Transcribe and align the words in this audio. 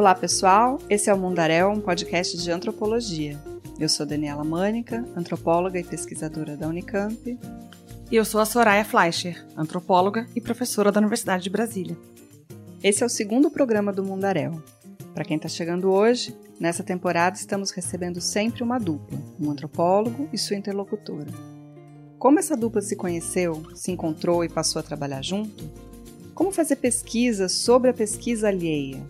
Olá, 0.00 0.14
pessoal. 0.14 0.78
Esse 0.88 1.10
é 1.10 1.14
o 1.14 1.18
Mundaréu, 1.18 1.68
um 1.68 1.78
podcast 1.78 2.34
de 2.38 2.50
antropologia. 2.50 3.38
Eu 3.78 3.86
sou 3.86 4.06
Daniela 4.06 4.42
Mânica, 4.42 5.04
antropóloga 5.14 5.78
e 5.78 5.84
pesquisadora 5.84 6.56
da 6.56 6.66
Unicamp. 6.66 7.38
E 8.10 8.16
eu 8.16 8.24
sou 8.24 8.40
a 8.40 8.46
Soraya 8.46 8.82
Fleischer, 8.82 9.46
antropóloga 9.54 10.26
e 10.34 10.40
professora 10.40 10.90
da 10.90 11.00
Universidade 11.00 11.42
de 11.42 11.50
Brasília. 11.50 11.98
Esse 12.82 13.02
é 13.02 13.06
o 13.06 13.10
segundo 13.10 13.50
programa 13.50 13.92
do 13.92 14.02
Mundaréu. 14.02 14.62
Para 15.12 15.22
quem 15.22 15.36
está 15.36 15.50
chegando 15.50 15.90
hoje, 15.90 16.34
nessa 16.58 16.82
temporada 16.82 17.36
estamos 17.36 17.70
recebendo 17.70 18.22
sempre 18.22 18.62
uma 18.62 18.78
dupla, 18.78 19.18
um 19.38 19.50
antropólogo 19.50 20.30
e 20.32 20.38
sua 20.38 20.56
interlocutora. 20.56 21.30
Como 22.18 22.38
essa 22.38 22.56
dupla 22.56 22.80
se 22.80 22.96
conheceu, 22.96 23.62
se 23.74 23.92
encontrou 23.92 24.42
e 24.42 24.48
passou 24.48 24.80
a 24.80 24.82
trabalhar 24.82 25.22
junto? 25.22 25.70
Como 26.34 26.50
fazer 26.50 26.76
pesquisa 26.76 27.50
sobre 27.50 27.90
a 27.90 27.94
pesquisa 27.94 28.48
alheia? 28.48 29.06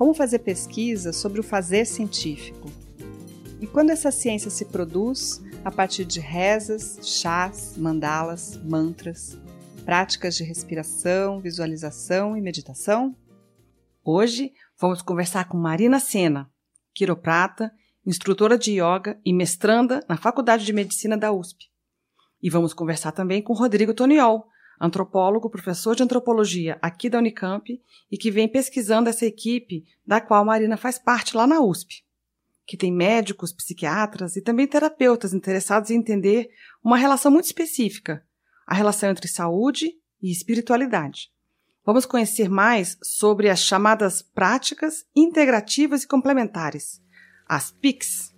Como 0.00 0.14
fazer 0.14 0.38
pesquisa 0.38 1.12
sobre 1.12 1.40
o 1.40 1.42
fazer 1.42 1.84
científico? 1.84 2.72
E 3.60 3.66
quando 3.66 3.90
essa 3.90 4.10
ciência 4.10 4.50
se 4.50 4.64
produz 4.64 5.42
a 5.62 5.70
partir 5.70 6.06
de 6.06 6.18
rezas, 6.20 6.98
chás, 7.02 7.76
mandalas, 7.76 8.58
mantras, 8.64 9.38
práticas 9.84 10.36
de 10.36 10.42
respiração, 10.42 11.38
visualização 11.38 12.34
e 12.34 12.40
meditação? 12.40 13.14
Hoje 14.02 14.54
vamos 14.80 15.02
conversar 15.02 15.46
com 15.46 15.58
Marina 15.58 16.00
Sena, 16.00 16.50
quiroprata, 16.94 17.70
instrutora 18.06 18.56
de 18.56 18.80
yoga 18.80 19.20
e 19.22 19.34
mestranda 19.34 20.02
na 20.08 20.16
Faculdade 20.16 20.64
de 20.64 20.72
Medicina 20.72 21.14
da 21.14 21.30
USP. 21.30 21.66
E 22.42 22.48
vamos 22.48 22.72
conversar 22.72 23.12
também 23.12 23.42
com 23.42 23.52
Rodrigo 23.52 23.92
Toniol, 23.92 24.48
antropólogo, 24.80 25.50
professor 25.50 25.94
de 25.94 26.02
antropologia 26.02 26.78
aqui 26.80 27.10
da 27.10 27.18
Unicamp 27.18 27.80
e 28.10 28.16
que 28.16 28.30
vem 28.30 28.48
pesquisando 28.48 29.10
essa 29.10 29.26
equipe 29.26 29.84
da 30.06 30.20
qual 30.20 30.44
Marina 30.44 30.76
faz 30.76 30.98
parte 30.98 31.36
lá 31.36 31.46
na 31.46 31.60
USP, 31.60 32.02
que 32.66 32.76
tem 32.76 32.90
médicos, 32.90 33.52
psiquiatras 33.52 34.36
e 34.36 34.42
também 34.42 34.66
terapeutas 34.66 35.34
interessados 35.34 35.90
em 35.90 35.96
entender 35.96 36.48
uma 36.82 36.96
relação 36.96 37.30
muito 37.30 37.44
específica, 37.44 38.24
a 38.66 38.74
relação 38.74 39.10
entre 39.10 39.28
saúde 39.28 39.92
e 40.22 40.32
espiritualidade. 40.32 41.30
Vamos 41.84 42.06
conhecer 42.06 42.48
mais 42.48 42.96
sobre 43.02 43.50
as 43.50 43.60
chamadas 43.60 44.22
práticas 44.22 45.04
integrativas 45.14 46.04
e 46.04 46.06
complementares, 46.06 47.02
as 47.48 47.70
PICs, 47.70 48.32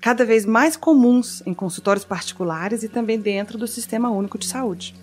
cada 0.00 0.24
vez 0.24 0.44
mais 0.44 0.76
comuns 0.76 1.42
em 1.46 1.54
consultórios 1.54 2.04
particulares 2.04 2.82
e 2.82 2.88
também 2.88 3.18
dentro 3.20 3.56
do 3.56 3.66
Sistema 3.66 4.10
Único 4.10 4.38
de 4.38 4.46
Saúde. 4.46 4.94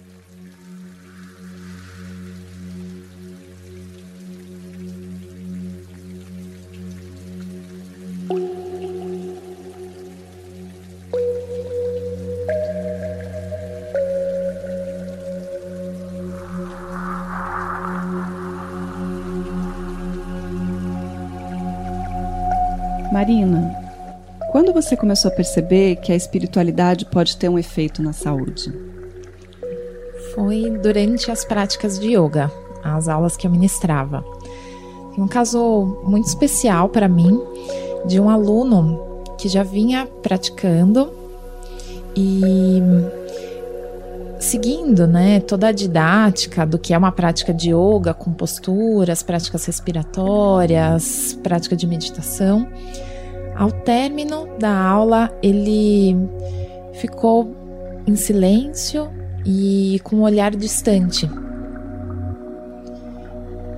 Marina, 23.35 23.75
quando 24.51 24.71
você 24.71 24.95
começou 24.95 25.29
a 25.29 25.33
perceber 25.33 25.97
que 25.97 26.13
a 26.13 26.15
espiritualidade 26.15 27.05
pode 27.05 27.35
ter 27.35 27.49
um 27.49 27.59
efeito 27.59 28.01
na 28.01 28.13
saúde? 28.13 28.71
Foi 30.33 30.69
durante 30.81 31.29
as 31.29 31.43
práticas 31.43 31.99
de 31.99 32.15
yoga, 32.15 32.49
as 32.81 33.09
aulas 33.09 33.35
que 33.35 33.45
eu 33.45 33.51
ministrava. 33.51 34.23
Tem 35.13 35.21
um 35.21 35.27
caso 35.27 36.01
muito 36.05 36.27
especial 36.27 36.87
para 36.87 37.09
mim 37.09 37.41
de 38.05 38.21
um 38.21 38.29
aluno 38.29 39.23
que 39.37 39.49
já 39.49 39.63
vinha 39.63 40.07
praticando 40.23 41.11
e 42.15 42.81
seguindo, 44.39 45.07
né, 45.07 45.41
toda 45.41 45.67
a 45.67 45.71
didática 45.73 46.65
do 46.65 46.79
que 46.79 46.93
é 46.93 46.97
uma 46.97 47.11
prática 47.11 47.53
de 47.53 47.71
yoga 47.71 48.13
com 48.13 48.31
posturas, 48.31 49.21
práticas 49.21 49.65
respiratórias, 49.65 51.37
prática 51.43 51.75
de 51.75 51.85
meditação. 51.85 52.65
Ao 53.55 53.71
término 53.71 54.47
da 54.59 54.77
aula, 54.77 55.31
ele 55.41 56.15
ficou 56.93 57.55
em 58.05 58.15
silêncio 58.15 59.09
e 59.45 59.99
com 60.03 60.17
um 60.17 60.21
olhar 60.23 60.55
distante. 60.55 61.29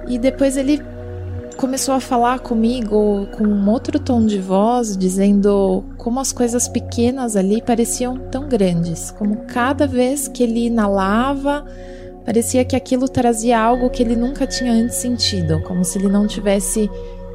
E 0.08 0.18
depois 0.18 0.58
ele 0.58 0.82
começou 1.58 1.94
a 1.94 2.00
falar 2.00 2.40
comigo 2.40 3.28
com 3.36 3.44
um 3.44 3.70
outro 3.70 4.00
tom 4.00 4.26
de 4.26 4.40
voz, 4.40 4.96
dizendo 4.96 5.84
como 5.98 6.20
as 6.20 6.32
coisas 6.32 6.68
pequenas 6.68 7.36
ali 7.36 7.62
pareciam 7.62 8.18
tão 8.32 8.48
grandes, 8.48 9.12
como 9.12 9.38
cada 9.48 9.88
vez 9.88 10.28
que 10.28 10.44
ele 10.44 10.68
inalava, 10.68 11.66
parecia 12.24 12.64
que 12.64 12.76
aquilo 12.76 13.10
trazia 13.10 13.60
algo 13.60 13.90
que 13.90 14.04
ele 14.04 14.16
nunca 14.16 14.46
tinha 14.46 14.72
antes 14.72 14.98
sentido, 14.98 15.62
como 15.64 15.84
se 15.84 15.98
ele 15.98 16.10
não 16.10 16.28
tivesse 16.28 16.90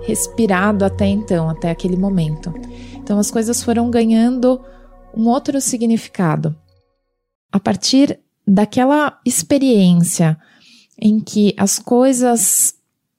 respirado 0.05 0.85
até 0.85 1.07
então, 1.07 1.49
até 1.49 1.71
aquele 1.71 1.97
momento. 1.97 2.53
Então 2.95 3.19
as 3.19 3.31
coisas 3.31 3.63
foram 3.63 3.91
ganhando 3.91 4.61
um 5.17 5.29
outro 5.29 5.61
significado. 5.61 6.55
A 7.51 7.61
partir 7.61 8.19
daquela 8.47 9.21
experiência 9.25 10.39
em 10.99 11.21
que 11.21 11.55
as 11.57 11.79
coisas 11.79 12.75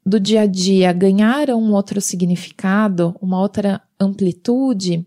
do 0.05 0.19
dia 0.19 0.41
a 0.41 0.45
dia 0.45 0.91
ganharam 0.91 1.61
um 1.61 1.73
outro 1.73 2.01
significado, 2.01 3.15
uma 3.21 3.39
outra 3.39 3.81
amplitude 3.99 5.05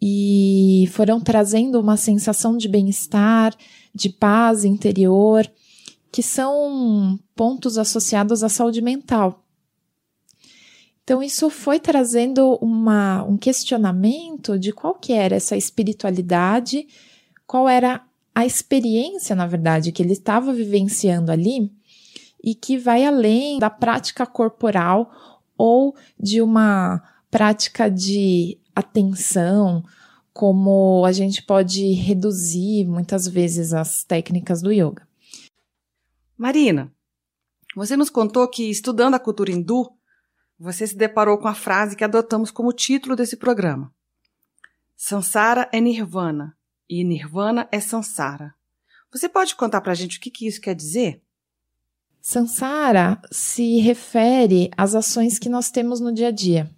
e 0.00 0.88
foram 0.92 1.20
trazendo 1.20 1.80
uma 1.80 1.96
sensação 1.96 2.56
de 2.56 2.68
bem-estar, 2.68 3.54
de 3.94 4.08
paz 4.08 4.64
interior, 4.64 5.50
que 6.10 6.22
são 6.22 7.18
pontos 7.34 7.78
associados 7.78 8.42
à 8.42 8.48
saúde 8.48 8.80
mental. 8.80 9.44
Então 11.10 11.20
isso 11.20 11.50
foi 11.50 11.80
trazendo 11.80 12.56
uma, 12.62 13.24
um 13.24 13.36
questionamento 13.36 14.56
de 14.56 14.72
qual 14.72 14.94
que 14.94 15.12
era 15.12 15.34
essa 15.34 15.56
espiritualidade, 15.56 16.86
qual 17.48 17.68
era 17.68 18.06
a 18.32 18.46
experiência, 18.46 19.34
na 19.34 19.44
verdade, 19.44 19.90
que 19.90 20.04
ele 20.04 20.12
estava 20.12 20.52
vivenciando 20.52 21.32
ali 21.32 21.68
e 22.44 22.54
que 22.54 22.78
vai 22.78 23.04
além 23.04 23.58
da 23.58 23.68
prática 23.68 24.24
corporal 24.24 25.10
ou 25.58 25.96
de 26.16 26.40
uma 26.40 27.02
prática 27.28 27.90
de 27.90 28.56
atenção, 28.72 29.82
como 30.32 31.04
a 31.04 31.10
gente 31.10 31.42
pode 31.42 31.90
reduzir 31.90 32.86
muitas 32.86 33.26
vezes 33.26 33.72
as 33.72 34.04
técnicas 34.04 34.62
do 34.62 34.70
yoga. 34.70 35.08
Marina, 36.38 36.88
você 37.74 37.96
nos 37.96 38.10
contou 38.10 38.46
que 38.46 38.70
estudando 38.70 39.14
a 39.14 39.18
cultura 39.18 39.50
hindu, 39.50 39.90
você 40.60 40.86
se 40.86 40.94
deparou 40.94 41.38
com 41.38 41.48
a 41.48 41.54
frase 41.54 41.96
que 41.96 42.04
adotamos 42.04 42.50
como 42.50 42.70
título 42.70 43.16
desse 43.16 43.34
programa. 43.34 43.90
Sansara 44.94 45.66
é 45.72 45.80
Nirvana 45.80 46.54
e 46.86 47.02
Nirvana 47.02 47.66
é 47.72 47.80
Sansara. 47.80 48.54
Você 49.10 49.26
pode 49.26 49.56
contar 49.56 49.80
para 49.80 49.92
a 49.92 49.94
gente 49.94 50.18
o 50.18 50.20
que, 50.20 50.30
que 50.30 50.46
isso 50.46 50.60
quer 50.60 50.74
dizer? 50.74 51.22
Sansara 52.20 53.18
se 53.32 53.78
refere 53.78 54.70
às 54.76 54.94
ações 54.94 55.38
que 55.38 55.48
nós 55.48 55.70
temos 55.70 55.98
no 55.98 56.12
dia 56.12 56.28
a 56.28 56.30
dia, 56.30 56.70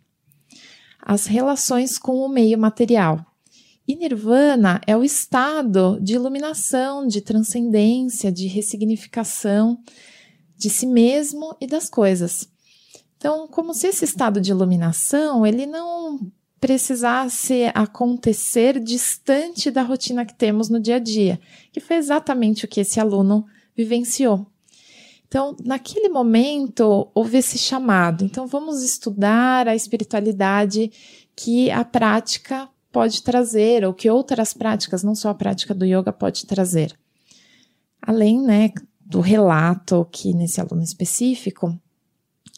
as 1.01 1.27
relações 1.27 1.99
com 1.99 2.21
o 2.21 2.29
meio 2.29 2.57
material. 2.57 3.27
E 3.87 3.97
Nirvana 3.97 4.81
é 4.87 4.97
o 4.97 5.03
estado 5.03 5.99
de 6.01 6.15
iluminação, 6.15 7.05
de 7.05 7.21
transcendência, 7.21 8.31
de 8.31 8.47
ressignificação 8.47 9.83
de 10.57 10.71
si 10.71 10.87
mesmo 10.87 11.57
e 11.61 11.67
das 11.67 11.91
coisas. 11.91 12.52
Então, 13.23 13.47
como 13.47 13.73
se 13.73 13.87
esse 13.87 14.05
estado 14.05 14.41
de 14.41 14.51
iluminação 14.51 15.47
ele 15.47 15.65
não 15.65 16.19
precisasse 16.61 17.71
acontecer 17.73 18.81
distante 18.81 19.71
da 19.71 19.85
rotina 19.85 20.27
que 20.27 20.35
temos 20.35 20.69
no 20.69 20.81
dia 20.81 20.97
a 20.97 20.99
dia, 20.99 21.39
que 21.71 21.79
foi 21.79 21.99
exatamente 21.99 22.65
o 22.65 22.69
que 22.69 22.81
esse 22.81 22.99
aluno 22.99 23.47
vivenciou. 23.77 24.45
Então, 25.29 25.55
naquele 25.65 26.09
momento, 26.09 27.13
houve 27.15 27.39
esse 27.39 27.57
chamado. 27.59 28.25
Então, 28.25 28.49
vamos 28.49 28.83
estudar 28.83 29.69
a 29.69 29.77
espiritualidade 29.77 30.91
que 31.37 31.71
a 31.71 31.85
prática 31.85 32.69
pode 32.91 33.23
trazer, 33.23 33.85
ou 33.85 33.95
que 33.95 34.11
outras 34.11 34.53
práticas, 34.53 35.05
não 35.05 35.15
só 35.15 35.29
a 35.29 35.35
prática 35.35 35.73
do 35.73 35.87
yoga, 35.87 36.13
pode 36.13 36.45
trazer. 36.45 36.93
Além, 38.03 38.43
né, 38.43 38.73
do 39.01 39.21
relato 39.21 40.05
que 40.11 40.35
nesse 40.35 40.61
aluno 40.61 40.83
específico 40.83 41.81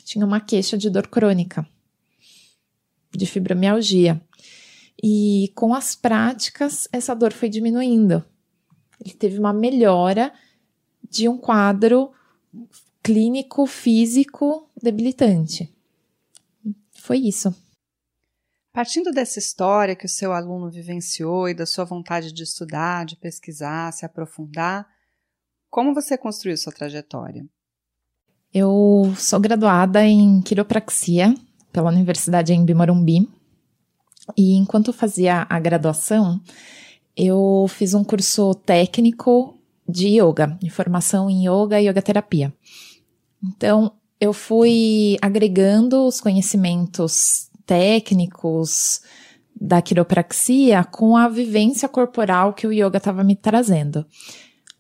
tinha 0.04 0.24
uma 0.24 0.40
queixa 0.40 0.76
de 0.76 0.90
dor 0.90 1.08
crônica, 1.08 1.66
de 3.10 3.26
fibromialgia. 3.26 4.22
E 5.02 5.50
com 5.56 5.74
as 5.74 5.96
práticas, 5.96 6.86
essa 6.92 7.14
dor 7.14 7.32
foi 7.32 7.48
diminuindo. 7.48 8.24
Ele 9.04 9.14
teve 9.14 9.38
uma 9.38 9.52
melhora 9.52 10.32
de 11.10 11.28
um 11.28 11.36
quadro 11.36 12.12
clínico 13.02 13.66
físico 13.66 14.70
debilitante. 14.80 15.74
foi 16.92 17.18
isso. 17.18 17.54
Partindo 18.72 19.10
dessa 19.12 19.38
história 19.38 19.94
que 19.94 20.06
o 20.06 20.08
seu 20.08 20.32
aluno 20.32 20.70
vivenciou 20.70 21.48
e 21.48 21.54
da 21.54 21.64
sua 21.64 21.84
vontade 21.84 22.32
de 22.32 22.42
estudar, 22.42 23.04
de 23.04 23.16
pesquisar, 23.16 23.92
se 23.92 24.04
aprofundar, 24.04 24.88
como 25.70 25.94
você 25.94 26.16
construiu 26.16 26.56
sua 26.56 26.72
trajetória? 26.72 27.44
Eu 28.54 29.12
sou 29.16 29.40
graduada 29.40 30.06
em 30.06 30.40
quiropraxia 30.40 31.34
pela 31.72 31.90
Universidade 31.90 32.52
em 32.52 32.64
Morumbi. 32.72 33.28
E 34.36 34.54
enquanto 34.54 34.92
fazia 34.92 35.44
a 35.50 35.58
graduação, 35.58 36.40
eu 37.16 37.66
fiz 37.68 37.94
um 37.94 38.04
curso 38.04 38.54
técnico 38.54 39.58
de 39.88 40.20
yoga, 40.20 40.56
de 40.62 40.70
formação 40.70 41.28
em 41.28 41.48
yoga 41.48 41.80
e 41.80 41.88
yoga 41.88 42.00
terapia. 42.00 42.54
Então, 43.42 43.92
eu 44.20 44.32
fui 44.32 45.16
agregando 45.20 46.06
os 46.06 46.20
conhecimentos 46.20 47.50
técnicos 47.66 49.00
da 49.60 49.82
quiropraxia 49.82 50.84
com 50.84 51.16
a 51.16 51.28
vivência 51.28 51.88
corporal 51.88 52.52
que 52.54 52.68
o 52.68 52.72
yoga 52.72 52.98
estava 52.98 53.24
me 53.24 53.34
trazendo. 53.34 54.06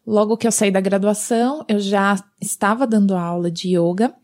Logo 0.06 0.36
que 0.36 0.46
eu 0.46 0.52
saí 0.52 0.70
da 0.70 0.80
graduação, 0.80 1.64
eu 1.66 1.80
já 1.80 2.22
estava 2.40 2.86
dando 2.86 3.16
aula 3.16 3.50
de 3.50 3.76
yoga, 3.76 4.14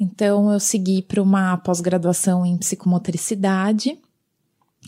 então 0.00 0.50
eu 0.52 0.58
segui 0.58 1.02
para 1.02 1.22
uma 1.22 1.56
pós-graduação 1.58 2.46
em 2.46 2.56
psicomotricidade. 2.56 3.98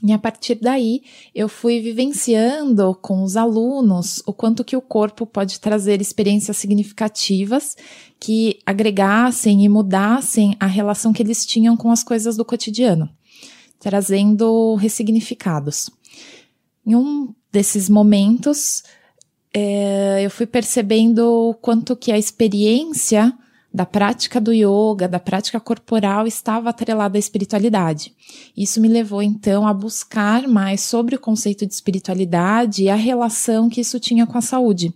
E 0.03 0.13
a 0.13 0.19
partir 0.19 0.55
daí, 0.55 1.03
eu 1.35 1.47
fui 1.47 1.81
vivenciando 1.81 2.97
com 3.03 3.23
os 3.23 3.37
alunos 3.37 4.23
o 4.25 4.33
quanto 4.33 4.65
que 4.65 4.77
o 4.77 4.81
corpo 4.81 5.27
pode 5.27 5.61
trazer 5.61 6.01
experiências 6.01 6.57
significativas 6.57 7.77
que 8.19 8.61
agregassem 8.65 9.63
e 9.63 9.69
mudassem 9.69 10.57
a 10.59 10.67
relação 10.67 11.13
que 11.13 11.23
eles 11.23 11.45
tinham 11.45 11.77
com 11.77 11.91
as 11.91 12.03
coisas 12.03 12.35
do 12.35 12.47
cotidiano, 12.47 13.11
trazendo 13.79 14.75
ressignificados. 14.77 15.91
Em 16.87 16.95
um 16.95 17.35
desses 17.53 17.91
momentos, 17.91 18.83
é, 19.53 20.25
eu 20.25 20.31
fui 20.31 20.47
percebendo 20.47 21.51
o 21.51 21.55
quanto 21.55 21.97
que 21.97 22.13
a 22.13 22.19
experiência 22.19 23.37
da 23.73 23.87
prática 23.87 24.41
do 24.41 24.53
yoga, 24.53 25.09
da 25.09 25.21
prática 25.21 25.61
corporal, 25.61 26.27
estava 26.27 26.71
atrelada 26.71 27.17
à 27.17 27.21
espiritualidade. 27.21 28.15
Isso 28.57 28.81
me 28.81 28.89
levou 28.89 29.23
então 29.23 29.67
a 29.67 29.73
buscar 29.73 30.47
mais 30.49 30.83
sobre 30.83 31.15
o 31.15 31.21
conceito 31.21 31.65
de 31.67 31.73
espiritualidade 31.73 32.85
e 32.85 32.89
a 32.89 32.97
relação 32.97 33.69
que 33.69 33.81
isso 33.81 34.01
tinha 34.01 34.27
com 34.27 34.37
a 34.37 34.43
saúde. 34.43 34.93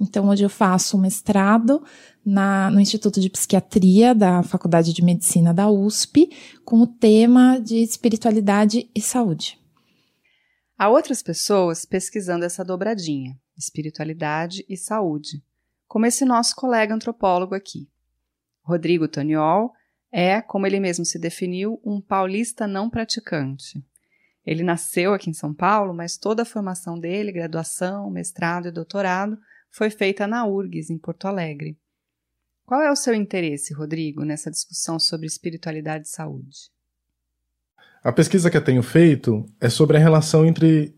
Então, 0.00 0.28
hoje 0.28 0.44
eu 0.44 0.50
faço 0.50 0.96
um 0.96 1.00
mestrado 1.00 1.82
na, 2.24 2.70
no 2.70 2.80
Instituto 2.80 3.20
de 3.20 3.30
Psiquiatria 3.30 4.14
da 4.14 4.42
Faculdade 4.42 4.92
de 4.92 5.02
Medicina 5.02 5.54
da 5.54 5.70
USP, 5.70 6.28
com 6.64 6.80
o 6.80 6.86
tema 6.86 7.58
de 7.58 7.76
espiritualidade 7.76 8.90
e 8.94 9.00
saúde. 9.00 9.58
Há 10.76 10.90
outras 10.90 11.22
pessoas 11.22 11.84
pesquisando 11.86 12.44
essa 12.44 12.64
dobradinha 12.64 13.38
espiritualidade 13.56 14.64
e 14.68 14.76
saúde, 14.76 15.42
como 15.86 16.06
esse 16.06 16.24
nosso 16.24 16.54
colega 16.54 16.94
antropólogo 16.94 17.54
aqui. 17.54 17.88
Rodrigo 18.62 19.08
Toniol 19.08 19.72
é, 20.18 20.40
como 20.40 20.66
ele 20.66 20.80
mesmo 20.80 21.04
se 21.04 21.18
definiu, 21.18 21.80
um 21.84 22.00
paulista 22.00 22.66
não 22.66 22.88
praticante. 22.88 23.84
Ele 24.46 24.62
nasceu 24.62 25.12
aqui 25.12 25.28
em 25.28 25.34
São 25.34 25.52
Paulo, 25.52 25.92
mas 25.92 26.16
toda 26.16 26.42
a 26.42 26.46
formação 26.46 26.98
dele, 26.98 27.32
graduação, 27.32 28.10
mestrado 28.10 28.68
e 28.68 28.72
doutorado, 28.72 29.36
foi 29.70 29.90
feita 29.90 30.26
na 30.26 30.46
URGS, 30.46 30.88
em 30.88 30.96
Porto 30.96 31.26
Alegre. 31.26 31.76
Qual 32.64 32.80
é 32.80 32.90
o 32.90 32.96
seu 32.96 33.14
interesse, 33.14 33.74
Rodrigo, 33.74 34.24
nessa 34.24 34.50
discussão 34.50 34.98
sobre 34.98 35.26
espiritualidade 35.26 36.06
e 36.06 36.10
saúde? 36.10 36.70
A 38.02 38.10
pesquisa 38.10 38.50
que 38.50 38.56
eu 38.56 38.64
tenho 38.64 38.82
feito 38.82 39.44
é 39.60 39.68
sobre 39.68 39.96
a 39.96 40.00
relação 40.00 40.46
entre 40.46 40.94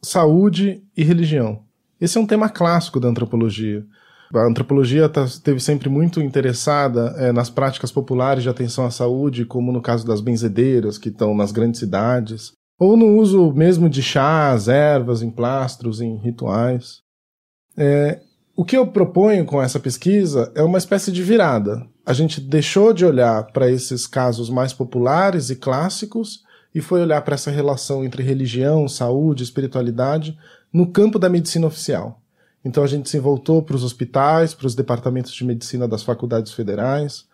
saúde 0.00 0.82
e 0.96 1.02
religião. 1.02 1.66
Esse 2.02 2.18
é 2.18 2.20
um 2.20 2.26
tema 2.26 2.48
clássico 2.48 2.98
da 2.98 3.06
antropologia. 3.06 3.86
A 4.34 4.48
antropologia 4.48 5.08
tá, 5.08 5.22
esteve 5.22 5.60
sempre 5.60 5.88
muito 5.88 6.20
interessada 6.20 7.14
é, 7.16 7.30
nas 7.30 7.48
práticas 7.48 7.92
populares 7.92 8.42
de 8.42 8.48
atenção 8.48 8.84
à 8.84 8.90
saúde, 8.90 9.44
como 9.44 9.70
no 9.70 9.80
caso 9.80 10.04
das 10.04 10.20
benzedeiras, 10.20 10.98
que 10.98 11.10
estão 11.10 11.32
nas 11.32 11.52
grandes 11.52 11.78
cidades, 11.78 12.50
ou 12.76 12.96
no 12.96 13.06
uso 13.06 13.52
mesmo 13.52 13.88
de 13.88 14.02
chás, 14.02 14.66
ervas, 14.66 15.22
emplastros, 15.22 16.00
em 16.00 16.16
rituais. 16.16 17.02
É, 17.76 18.18
o 18.56 18.64
que 18.64 18.76
eu 18.76 18.84
proponho 18.84 19.44
com 19.44 19.62
essa 19.62 19.78
pesquisa 19.78 20.50
é 20.56 20.62
uma 20.64 20.78
espécie 20.78 21.12
de 21.12 21.22
virada. 21.22 21.86
A 22.04 22.12
gente 22.12 22.40
deixou 22.40 22.92
de 22.92 23.06
olhar 23.06 23.44
para 23.52 23.70
esses 23.70 24.08
casos 24.08 24.50
mais 24.50 24.72
populares 24.72 25.50
e 25.50 25.54
clássicos 25.54 26.40
e 26.74 26.80
foi 26.80 27.00
olhar 27.00 27.22
para 27.22 27.36
essa 27.36 27.50
relação 27.52 28.04
entre 28.04 28.24
religião, 28.24 28.88
saúde, 28.88 29.44
espiritualidade 29.44 30.36
no 30.72 30.86
campo 30.86 31.18
da 31.18 31.28
medicina 31.28 31.66
oficial. 31.66 32.20
Então 32.64 32.82
a 32.82 32.86
gente 32.86 33.10
se 33.10 33.18
voltou 33.18 33.62
para 33.62 33.76
os 33.76 33.84
hospitais, 33.84 34.54
para 34.54 34.66
os 34.66 34.74
departamentos 34.74 35.32
de 35.32 35.44
medicina 35.44 35.86
das 35.86 36.02
faculdades 36.02 36.52
federais 36.52 37.26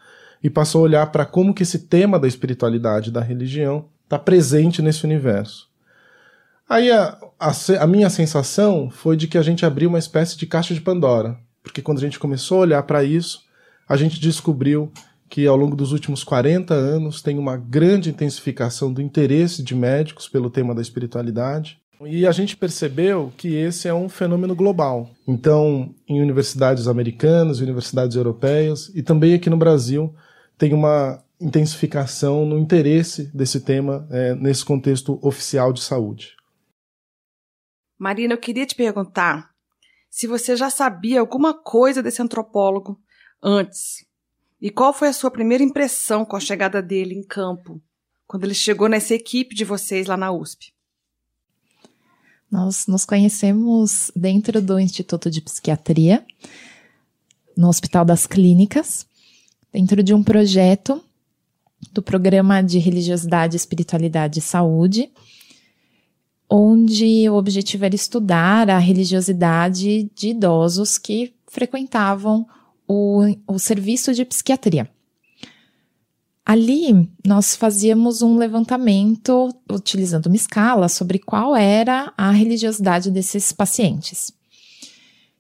e 0.42 0.48
passou 0.48 0.80
a 0.80 0.84
olhar 0.84 1.06
para 1.12 1.26
como 1.26 1.52
que 1.52 1.62
esse 1.62 1.80
tema 1.80 2.18
da 2.18 2.26
espiritualidade 2.26 3.10
e 3.10 3.12
da 3.12 3.20
religião 3.20 3.86
está 4.04 4.18
presente 4.18 4.80
nesse 4.80 5.04
universo. 5.04 5.68
Aí 6.68 6.90
a, 6.90 7.18
a, 7.38 7.52
a, 7.80 7.86
minha 7.86 8.10
sensação 8.10 8.90
foi 8.90 9.16
de 9.16 9.26
que 9.26 9.38
a 9.38 9.42
gente 9.42 9.64
abriu 9.64 9.88
uma 9.88 9.98
espécie 9.98 10.36
de 10.36 10.46
caixa 10.46 10.74
de 10.74 10.80
Pandora, 10.80 11.38
porque 11.62 11.82
quando 11.82 11.98
a 11.98 12.00
gente 12.00 12.18
começou 12.18 12.58
a 12.58 12.62
olhar 12.62 12.82
para 12.82 13.02
isso, 13.02 13.42
a 13.88 13.96
gente 13.96 14.20
descobriu 14.20 14.92
que 15.28 15.46
ao 15.46 15.56
longo 15.56 15.76
dos 15.76 15.92
últimos 15.92 16.24
40 16.24 16.74
anos 16.74 17.20
tem 17.20 17.38
uma 17.38 17.56
grande 17.56 18.10
intensificação 18.10 18.92
do 18.92 19.02
interesse 19.02 19.62
de 19.62 19.74
médicos 19.74 20.28
pelo 20.28 20.50
tema 20.50 20.74
da 20.74 20.82
espiritualidade 20.82 21.78
e 22.06 22.26
a 22.26 22.32
gente 22.32 22.56
percebeu 22.56 23.32
que 23.36 23.54
esse 23.54 23.88
é 23.88 23.94
um 23.94 24.08
fenômeno 24.08 24.54
global. 24.54 25.10
Então, 25.26 25.94
em 26.06 26.20
universidades 26.20 26.86
americanas, 26.86 27.60
universidades 27.60 28.16
europeias 28.16 28.90
e 28.94 29.02
também 29.02 29.34
aqui 29.34 29.50
no 29.50 29.56
Brasil, 29.56 30.14
tem 30.56 30.72
uma 30.72 31.22
intensificação 31.40 32.44
no 32.44 32.58
interesse 32.58 33.24
desse 33.34 33.60
tema 33.60 34.06
é, 34.10 34.34
nesse 34.34 34.64
contexto 34.64 35.18
oficial 35.22 35.72
de 35.72 35.82
saúde. 35.82 36.36
Marina, 37.98 38.34
eu 38.34 38.38
queria 38.38 38.66
te 38.66 38.74
perguntar 38.74 39.50
se 40.08 40.26
você 40.26 40.56
já 40.56 40.70
sabia 40.70 41.20
alguma 41.20 41.54
coisa 41.54 42.02
desse 42.02 42.22
antropólogo 42.22 43.00
antes. 43.42 44.06
E 44.60 44.70
qual 44.70 44.92
foi 44.92 45.08
a 45.08 45.12
sua 45.12 45.30
primeira 45.30 45.62
impressão 45.62 46.24
com 46.24 46.36
a 46.36 46.40
chegada 46.40 46.82
dele 46.82 47.14
em 47.14 47.22
campo, 47.22 47.80
quando 48.26 48.44
ele 48.44 48.54
chegou 48.54 48.88
nessa 48.88 49.14
equipe 49.14 49.54
de 49.54 49.64
vocês 49.64 50.06
lá 50.06 50.16
na 50.16 50.32
USP? 50.32 50.72
Nós 52.50 52.86
nos 52.86 53.04
conhecemos 53.04 54.10
dentro 54.16 54.62
do 54.62 54.80
Instituto 54.80 55.30
de 55.30 55.40
Psiquiatria, 55.40 56.24
no 57.56 57.68
Hospital 57.68 58.04
das 58.04 58.26
Clínicas, 58.26 59.06
dentro 59.72 60.02
de 60.02 60.14
um 60.14 60.22
projeto 60.22 61.02
do 61.92 62.02
Programa 62.02 62.62
de 62.62 62.78
Religiosidade, 62.78 63.56
Espiritualidade 63.56 64.38
e 64.38 64.42
Saúde, 64.42 65.10
onde 66.50 67.28
o 67.28 67.34
objetivo 67.34 67.84
era 67.84 67.94
estudar 67.94 68.70
a 68.70 68.78
religiosidade 68.78 70.10
de 70.14 70.28
idosos 70.30 70.96
que 70.96 71.34
frequentavam 71.46 72.46
o, 72.86 73.24
o 73.46 73.58
serviço 73.58 74.14
de 74.14 74.24
psiquiatria. 74.24 74.90
Ali, 76.48 77.06
nós 77.26 77.54
fazíamos 77.54 78.22
um 78.22 78.38
levantamento 78.38 79.54
utilizando 79.70 80.28
uma 80.28 80.36
escala 80.36 80.88
sobre 80.88 81.18
qual 81.18 81.54
era 81.54 82.10
a 82.16 82.30
religiosidade 82.30 83.10
desses 83.10 83.52
pacientes. 83.52 84.32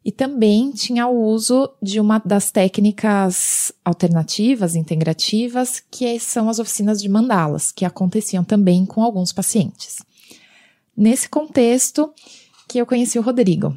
E 0.04 0.12
também 0.12 0.70
tinha 0.70 1.06
o 1.06 1.24
uso 1.24 1.70
de 1.80 1.98
uma 1.98 2.18
das 2.18 2.50
técnicas 2.50 3.72
alternativas, 3.82 4.76
integrativas, 4.76 5.82
que 5.90 6.20
são 6.20 6.46
as 6.50 6.58
oficinas 6.58 7.00
de 7.00 7.08
mandalas, 7.08 7.72
que 7.72 7.86
aconteciam 7.86 8.44
também 8.44 8.84
com 8.84 9.02
alguns 9.02 9.32
pacientes. 9.32 10.02
Nesse 10.94 11.26
contexto 11.26 12.12
que 12.68 12.76
eu 12.76 12.84
conheci 12.84 13.18
o 13.18 13.22
Rodrigo. 13.22 13.74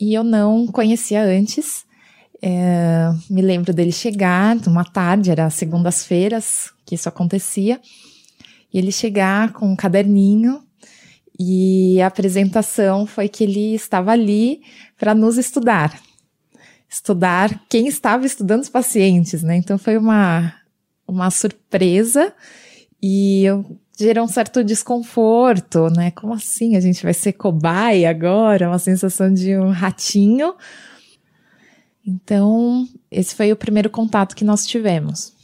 E 0.00 0.12
eu 0.12 0.24
não 0.24 0.66
conhecia 0.66 1.22
antes, 1.22 1.86
é, 2.40 3.10
me 3.28 3.42
lembro 3.42 3.72
dele 3.72 3.92
chegar 3.92 4.56
uma 4.66 4.84
tarde, 4.84 5.30
era 5.30 5.50
segundas-feiras 5.50 6.70
que 6.84 6.94
isso 6.94 7.08
acontecia, 7.08 7.80
e 8.72 8.78
ele 8.78 8.92
chegar 8.92 9.52
com 9.52 9.70
um 9.70 9.76
caderninho 9.76 10.62
e 11.38 12.00
a 12.00 12.06
apresentação 12.08 13.06
foi 13.06 13.28
que 13.28 13.44
ele 13.44 13.74
estava 13.74 14.10
ali 14.10 14.60
para 14.98 15.14
nos 15.14 15.38
estudar. 15.38 15.98
Estudar 16.88 17.64
quem 17.68 17.86
estava 17.86 18.26
estudando 18.26 18.62
os 18.62 18.68
pacientes, 18.68 19.42
né? 19.42 19.56
Então 19.56 19.78
foi 19.78 19.96
uma, 19.96 20.54
uma 21.06 21.30
surpresa 21.30 22.32
e 23.00 23.44
eu, 23.44 23.64
gerou 23.98 24.24
um 24.24 24.28
certo 24.28 24.64
desconforto, 24.64 25.88
né? 25.90 26.10
Como 26.12 26.32
assim? 26.32 26.76
A 26.76 26.80
gente 26.80 27.02
vai 27.02 27.14
ser 27.14 27.32
cobaia 27.34 28.08
agora? 28.10 28.68
Uma 28.68 28.78
sensação 28.78 29.32
de 29.32 29.56
um 29.56 29.70
ratinho 29.70 30.54
então, 32.08 32.88
esse 33.10 33.34
foi 33.34 33.52
o 33.52 33.56
primeiro 33.56 33.90
contato 33.90 34.34
que 34.34 34.42
nós 34.42 34.66
tivemos. 34.66 35.34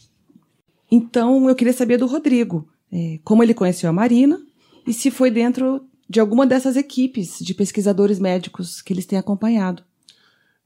Então, 0.91 1.47
eu 1.47 1.55
queria 1.55 1.75
saber 1.75 1.99
do 1.99 2.07
Rodrigo. 2.07 2.67
é, 2.91 3.19
como 3.23 3.43
ele 3.43 3.53
conheceu 3.53 3.91
a 3.91 3.93
Marina 3.93 4.41
e 4.87 4.95
se 4.95 5.11
foi 5.11 5.31
dentro 5.31 5.85
de 6.09 6.21
alguma 6.21 6.47
dessas 6.47 6.77
equipes 6.77 7.39
de 7.41 7.53
pesquisadores 7.53 8.19
médicos 8.19 8.81
que 8.81 8.93
eles 8.95 9.05
têm 9.05 9.19
acompanhado. 9.19 9.83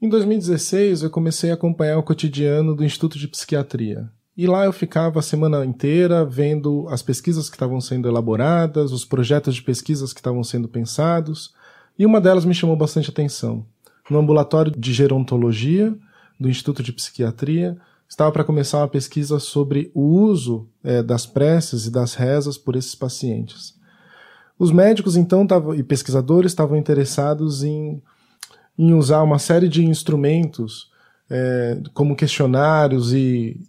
Em 0.01 0.09
2016, 0.09 1.03
eu 1.03 1.11
comecei 1.11 1.51
a 1.51 1.55
acompanhar 1.55 1.99
o 1.99 2.03
cotidiano 2.03 2.77
do 2.77 2.85
Instituto 2.85 3.19
de 3.19 3.27
Psiquiatria. 3.27 4.09
E 4.37 4.47
lá 4.47 4.67
eu 4.67 4.73
ficava 4.73 5.19
a 5.19 5.23
semana 5.23 5.65
inteira 5.65 6.25
vendo 6.25 6.87
as 6.91 7.03
pesquisas 7.03 7.49
que 7.49 7.57
estavam 7.57 7.81
sendo 7.81 8.07
elaboradas, 8.07 8.93
os 8.93 9.05
projetos 9.05 9.57
de 9.57 9.63
pesquisas 9.63 10.13
que 10.13 10.21
estavam 10.21 10.45
sendo 10.45 10.69
pensados, 10.69 11.53
e 11.99 12.07
uma 12.07 12.21
delas 12.21 12.45
me 12.45 12.55
chamou 12.55 12.77
bastante 12.77 13.11
atenção. 13.11 13.67
No 14.11 14.19
ambulatório 14.19 14.73
de 14.73 14.93
gerontologia 14.93 15.95
do 16.39 16.49
Instituto 16.49 16.83
de 16.83 16.93
Psiquiatria, 16.93 17.77
estava 18.09 18.33
para 18.33 18.45
começar 18.45 18.79
uma 18.79 18.89
pesquisa 18.89 19.39
sobre 19.39 19.91
o 19.95 20.03
uso 20.03 20.67
é, 20.83 21.03
das 21.03 21.27
preces 21.27 21.87
e 21.87 21.91
das 21.91 22.15
rezas 22.15 22.57
por 22.57 22.75
esses 22.75 22.95
pacientes. 22.95 23.75
Os 24.59 24.73
médicos, 24.73 25.17
então, 25.17 25.47
tavam, 25.47 25.75
e 25.75 25.83
pesquisadores 25.83 26.51
estavam 26.51 26.77
interessados 26.77 27.63
em, 27.63 28.03
em 28.79 28.95
usar 28.95 29.23
uma 29.23 29.39
série 29.39 29.69
de 29.69 29.85
instrumentos, 29.85 30.91
é, 31.31 31.81
como 31.93 32.17
questionários 32.17 33.13
e 33.13 33.61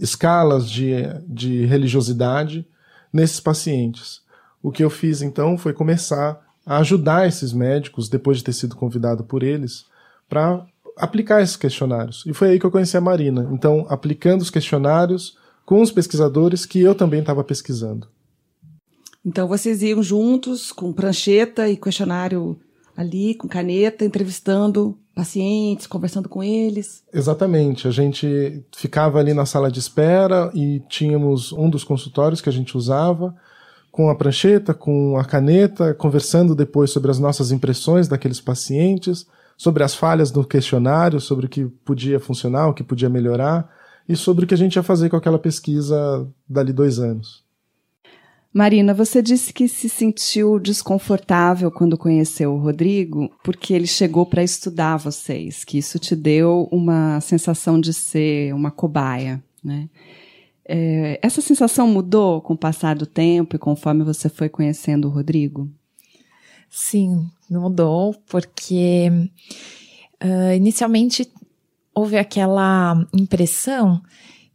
escalas 0.00 0.70
de, 0.70 1.02
de 1.26 1.64
religiosidade, 1.64 2.66
nesses 3.12 3.40
pacientes. 3.40 4.20
O 4.62 4.70
que 4.70 4.84
eu 4.84 4.90
fiz, 4.90 5.22
então, 5.22 5.56
foi 5.56 5.72
começar 5.72 6.45
a 6.66 6.78
ajudar 6.78 7.28
esses 7.28 7.52
médicos, 7.52 8.08
depois 8.08 8.38
de 8.38 8.44
ter 8.44 8.52
sido 8.52 8.74
convidado 8.74 9.22
por 9.22 9.44
eles, 9.44 9.86
para 10.28 10.66
aplicar 10.96 11.40
esses 11.40 11.56
questionários. 11.56 12.24
E 12.26 12.34
foi 12.34 12.50
aí 12.50 12.58
que 12.58 12.66
eu 12.66 12.70
conheci 12.70 12.96
a 12.96 13.00
Marina. 13.00 13.48
Então, 13.52 13.86
aplicando 13.88 14.42
os 14.42 14.50
questionários 14.50 15.38
com 15.64 15.80
os 15.80 15.92
pesquisadores 15.92 16.66
que 16.66 16.80
eu 16.80 16.94
também 16.94 17.20
estava 17.20 17.44
pesquisando. 17.44 18.08
Então, 19.24 19.46
vocês 19.46 19.82
iam 19.82 20.02
juntos 20.02 20.72
com 20.72 20.92
prancheta 20.92 21.68
e 21.68 21.76
questionário 21.76 22.58
ali, 22.96 23.34
com 23.34 23.46
caneta, 23.46 24.04
entrevistando 24.04 24.96
pacientes, 25.14 25.86
conversando 25.86 26.28
com 26.28 26.42
eles? 26.42 27.02
Exatamente. 27.12 27.88
A 27.88 27.90
gente 27.90 28.64
ficava 28.74 29.18
ali 29.18 29.34
na 29.34 29.44
sala 29.44 29.70
de 29.70 29.78
espera 29.78 30.50
e 30.54 30.80
tínhamos 30.88 31.52
um 31.52 31.68
dos 31.68 31.84
consultórios 31.84 32.40
que 32.40 32.48
a 32.48 32.52
gente 32.52 32.76
usava 32.76 33.34
com 33.96 34.10
a 34.10 34.14
prancheta, 34.14 34.74
com 34.74 35.16
a 35.16 35.24
caneta, 35.24 35.94
conversando 35.94 36.54
depois 36.54 36.90
sobre 36.90 37.10
as 37.10 37.18
nossas 37.18 37.50
impressões 37.50 38.06
daqueles 38.06 38.42
pacientes, 38.42 39.26
sobre 39.56 39.82
as 39.82 39.94
falhas 39.94 40.30
do 40.30 40.44
questionário, 40.44 41.18
sobre 41.18 41.46
o 41.46 41.48
que 41.48 41.64
podia 41.64 42.20
funcionar, 42.20 42.68
o 42.68 42.74
que 42.74 42.84
podia 42.84 43.08
melhorar 43.08 43.66
e 44.06 44.14
sobre 44.14 44.44
o 44.44 44.46
que 44.46 44.52
a 44.52 44.58
gente 44.58 44.76
ia 44.76 44.82
fazer 44.82 45.08
com 45.08 45.16
aquela 45.16 45.38
pesquisa 45.38 46.28
dali 46.46 46.74
dois 46.74 46.98
anos. 46.98 47.42
Marina, 48.52 48.92
você 48.92 49.22
disse 49.22 49.50
que 49.50 49.66
se 49.66 49.88
sentiu 49.88 50.58
desconfortável 50.58 51.70
quando 51.70 51.96
conheceu 51.96 52.52
o 52.52 52.58
Rodrigo 52.58 53.30
porque 53.42 53.72
ele 53.72 53.86
chegou 53.86 54.26
para 54.26 54.42
estudar 54.42 54.98
vocês, 54.98 55.64
que 55.64 55.78
isso 55.78 55.98
te 55.98 56.14
deu 56.14 56.68
uma 56.70 57.18
sensação 57.22 57.80
de 57.80 57.94
ser 57.94 58.54
uma 58.54 58.70
cobaia, 58.70 59.42
né? 59.64 59.88
É, 60.68 61.18
essa 61.22 61.40
sensação 61.40 61.86
mudou 61.86 62.40
com 62.40 62.54
o 62.54 62.58
passar 62.58 62.96
do 62.96 63.06
tempo 63.06 63.54
e 63.54 63.58
conforme 63.58 64.02
você 64.02 64.28
foi 64.28 64.48
conhecendo 64.48 65.06
o 65.06 65.10
Rodrigo? 65.10 65.70
Sim, 66.68 67.30
mudou, 67.48 68.14
porque 68.28 69.08
uh, 70.22 70.52
inicialmente 70.54 71.30
houve 71.94 72.18
aquela 72.18 73.06
impressão 73.14 74.02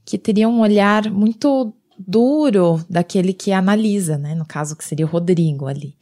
que 0.06 0.18
teria 0.18 0.50
um 0.50 0.60
olhar 0.60 1.10
muito 1.10 1.74
duro 1.98 2.84
daquele 2.90 3.34
que 3.34 3.52
analisa, 3.52 4.18
né? 4.18 4.36
No 4.36 4.46
caso, 4.46 4.76
que 4.76 4.84
seria 4.84 5.06
o 5.06 5.10
Rodrigo 5.10 5.68
ali. 5.68 5.96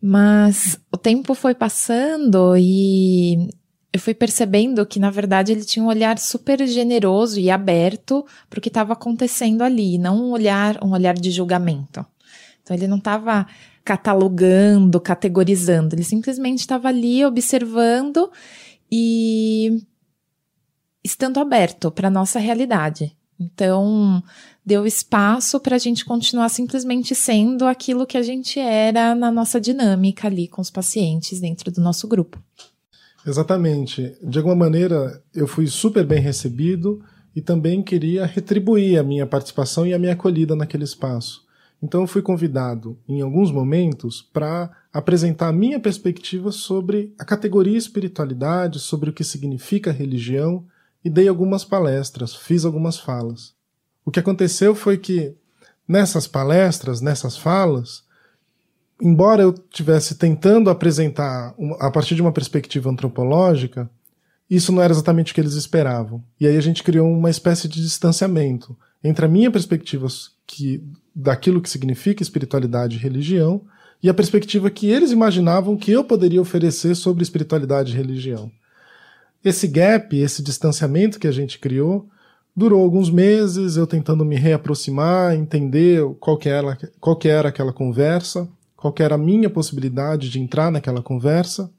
Mas 0.00 0.78
o 0.92 0.96
tempo 0.96 1.34
foi 1.34 1.54
passando 1.54 2.56
e 2.56 3.48
eu 3.94 4.00
fui 4.00 4.12
percebendo 4.12 4.84
que, 4.84 4.98
na 4.98 5.08
verdade, 5.08 5.52
ele 5.52 5.64
tinha 5.64 5.84
um 5.84 5.86
olhar 5.86 6.18
super 6.18 6.66
generoso 6.66 7.38
e 7.38 7.48
aberto 7.48 8.26
para 8.50 8.58
o 8.58 8.60
que 8.60 8.68
estava 8.68 8.92
acontecendo 8.92 9.62
ali, 9.62 9.98
não 9.98 10.20
um 10.20 10.30
olhar, 10.32 10.82
um 10.82 10.90
olhar 10.90 11.14
de 11.14 11.30
julgamento. 11.30 12.04
Então, 12.60 12.76
ele 12.76 12.88
não 12.88 12.96
estava 12.96 13.46
catalogando, 13.84 15.00
categorizando, 15.00 15.94
ele 15.94 16.02
simplesmente 16.02 16.58
estava 16.58 16.88
ali 16.88 17.24
observando 17.24 18.32
e 18.90 19.80
estando 21.04 21.38
aberto 21.38 21.88
para 21.88 22.08
a 22.08 22.10
nossa 22.10 22.40
realidade. 22.40 23.16
Então, 23.38 24.20
deu 24.66 24.84
espaço 24.84 25.60
para 25.60 25.76
a 25.76 25.78
gente 25.78 26.04
continuar 26.04 26.48
simplesmente 26.48 27.14
sendo 27.14 27.64
aquilo 27.64 28.06
que 28.06 28.18
a 28.18 28.22
gente 28.22 28.58
era 28.58 29.14
na 29.14 29.30
nossa 29.30 29.60
dinâmica 29.60 30.26
ali 30.26 30.48
com 30.48 30.60
os 30.60 30.70
pacientes 30.70 31.38
dentro 31.38 31.70
do 31.70 31.80
nosso 31.80 32.08
grupo. 32.08 32.42
Exatamente. 33.26 34.16
De 34.22 34.38
alguma 34.38 34.54
maneira, 34.56 35.22
eu 35.34 35.46
fui 35.46 35.66
super 35.66 36.04
bem 36.04 36.20
recebido 36.20 37.02
e 37.34 37.40
também 37.40 37.82
queria 37.82 38.26
retribuir 38.26 38.98
a 38.98 39.02
minha 39.02 39.26
participação 39.26 39.86
e 39.86 39.94
a 39.94 39.98
minha 39.98 40.12
acolhida 40.12 40.54
naquele 40.54 40.84
espaço. 40.84 41.44
Então, 41.82 42.02
eu 42.02 42.06
fui 42.06 42.22
convidado, 42.22 42.98
em 43.06 43.20
alguns 43.20 43.50
momentos, 43.50 44.22
para 44.22 44.70
apresentar 44.92 45.48
a 45.48 45.52
minha 45.52 45.78
perspectiva 45.78 46.50
sobre 46.52 47.12
a 47.18 47.24
categoria 47.24 47.76
espiritualidade, 47.76 48.78
sobre 48.78 49.10
o 49.10 49.12
que 49.12 49.24
significa 49.24 49.92
religião, 49.92 50.64
e 51.04 51.10
dei 51.10 51.28
algumas 51.28 51.64
palestras, 51.64 52.34
fiz 52.34 52.64
algumas 52.64 52.98
falas. 52.98 53.54
O 54.04 54.10
que 54.10 54.20
aconteceu 54.20 54.74
foi 54.74 54.96
que, 54.96 55.34
nessas 55.86 56.26
palestras, 56.26 57.02
nessas 57.02 57.36
falas, 57.36 58.04
embora 59.04 59.42
eu 59.42 59.52
tivesse 59.52 60.14
tentando 60.14 60.70
apresentar 60.70 61.54
a 61.78 61.90
partir 61.90 62.14
de 62.14 62.22
uma 62.22 62.32
perspectiva 62.32 62.90
antropológica, 62.90 63.88
isso 64.48 64.72
não 64.72 64.82
era 64.82 64.92
exatamente 64.92 65.32
o 65.32 65.34
que 65.34 65.40
eles 65.40 65.54
esperavam. 65.54 66.24
E 66.40 66.46
aí 66.46 66.56
a 66.56 66.60
gente 66.60 66.82
criou 66.82 67.10
uma 67.10 67.30
espécie 67.30 67.68
de 67.68 67.80
distanciamento 67.82 68.76
entre 69.02 69.26
a 69.26 69.28
minha 69.28 69.50
perspectiva 69.50 70.06
que, 70.46 70.82
daquilo 71.14 71.60
que 71.60 71.68
significa 71.68 72.22
espiritualidade 72.22 72.96
e 72.96 73.00
religião 73.00 73.62
e 74.02 74.08
a 74.08 74.14
perspectiva 74.14 74.70
que 74.70 74.86
eles 74.86 75.12
imaginavam 75.12 75.76
que 75.76 75.90
eu 75.92 76.04
poderia 76.04 76.40
oferecer 76.40 76.94
sobre 76.94 77.22
espiritualidade 77.22 77.92
e 77.92 77.96
religião. 77.96 78.50
Esse 79.44 79.66
gap, 79.66 80.16
esse 80.16 80.42
distanciamento 80.42 81.18
que 81.18 81.26
a 81.26 81.32
gente 81.32 81.58
criou, 81.58 82.08
durou 82.56 82.82
alguns 82.82 83.10
meses, 83.10 83.76
eu 83.76 83.86
tentando 83.86 84.24
me 84.24 84.36
reaproximar, 84.36 85.34
entender 85.34 86.02
qual 86.20 86.38
que 86.38 86.48
era, 86.48 86.78
qual 87.00 87.16
que 87.16 87.28
era 87.28 87.48
aquela 87.48 87.72
conversa, 87.72 88.48
qual 88.84 88.94
era 88.98 89.14
a 89.14 89.18
minha 89.18 89.48
possibilidade 89.48 90.28
de 90.28 90.38
entrar 90.38 90.70
naquela 90.70 91.00
conversa, 91.00 91.70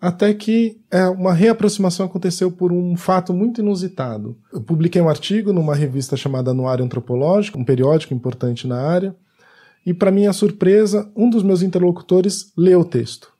até 0.00 0.32
que 0.32 0.80
é, 0.88 1.08
uma 1.08 1.34
reaproximação 1.34 2.06
aconteceu 2.06 2.52
por 2.52 2.72
um 2.72 2.96
fato 2.96 3.34
muito 3.34 3.60
inusitado. 3.60 4.38
Eu 4.52 4.60
publiquei 4.60 5.02
um 5.02 5.08
artigo 5.08 5.52
numa 5.52 5.74
revista 5.74 6.16
chamada 6.16 6.52
Anuário 6.52 6.84
Antropológico, 6.84 7.58
um 7.58 7.64
periódico 7.64 8.14
importante 8.14 8.68
na 8.68 8.80
área, 8.80 9.14
e 9.84 9.92
para 9.92 10.12
minha 10.12 10.32
surpresa, 10.32 11.10
um 11.16 11.28
dos 11.28 11.42
meus 11.42 11.62
interlocutores 11.62 12.52
leu 12.56 12.80
o 12.80 12.84
texto 12.84 13.32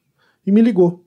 e 0.45 0.51
me 0.51 0.61
ligou. 0.61 1.05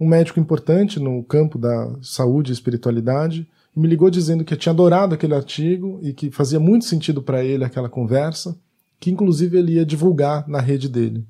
Um 0.00 0.08
médico 0.08 0.40
importante 0.40 0.98
no 0.98 1.22
campo 1.22 1.58
da 1.58 1.94
saúde 2.02 2.50
e 2.50 2.54
espiritualidade, 2.54 3.48
me 3.76 3.86
ligou 3.86 4.10
dizendo 4.10 4.44
que 4.44 4.56
tinha 4.56 4.72
adorado 4.72 5.14
aquele 5.14 5.34
artigo 5.34 6.00
e 6.02 6.12
que 6.12 6.28
fazia 6.28 6.58
muito 6.58 6.86
sentido 6.86 7.22
para 7.22 7.44
ele 7.44 7.62
aquela 7.62 7.88
conversa 7.88 8.58
que 9.00 9.10
inclusive 9.10 9.58
ele 9.58 9.72
ia 9.72 9.84
divulgar 9.84 10.46
na 10.46 10.60
rede 10.60 10.88
dele. 10.88 11.26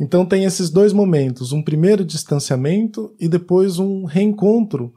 Então 0.00 0.26
tem 0.26 0.44
esses 0.44 0.70
dois 0.70 0.92
momentos, 0.92 1.52
um 1.52 1.62
primeiro 1.62 2.04
distanciamento 2.04 3.14
e 3.20 3.28
depois 3.28 3.78
um 3.78 4.04
reencontro 4.04 4.92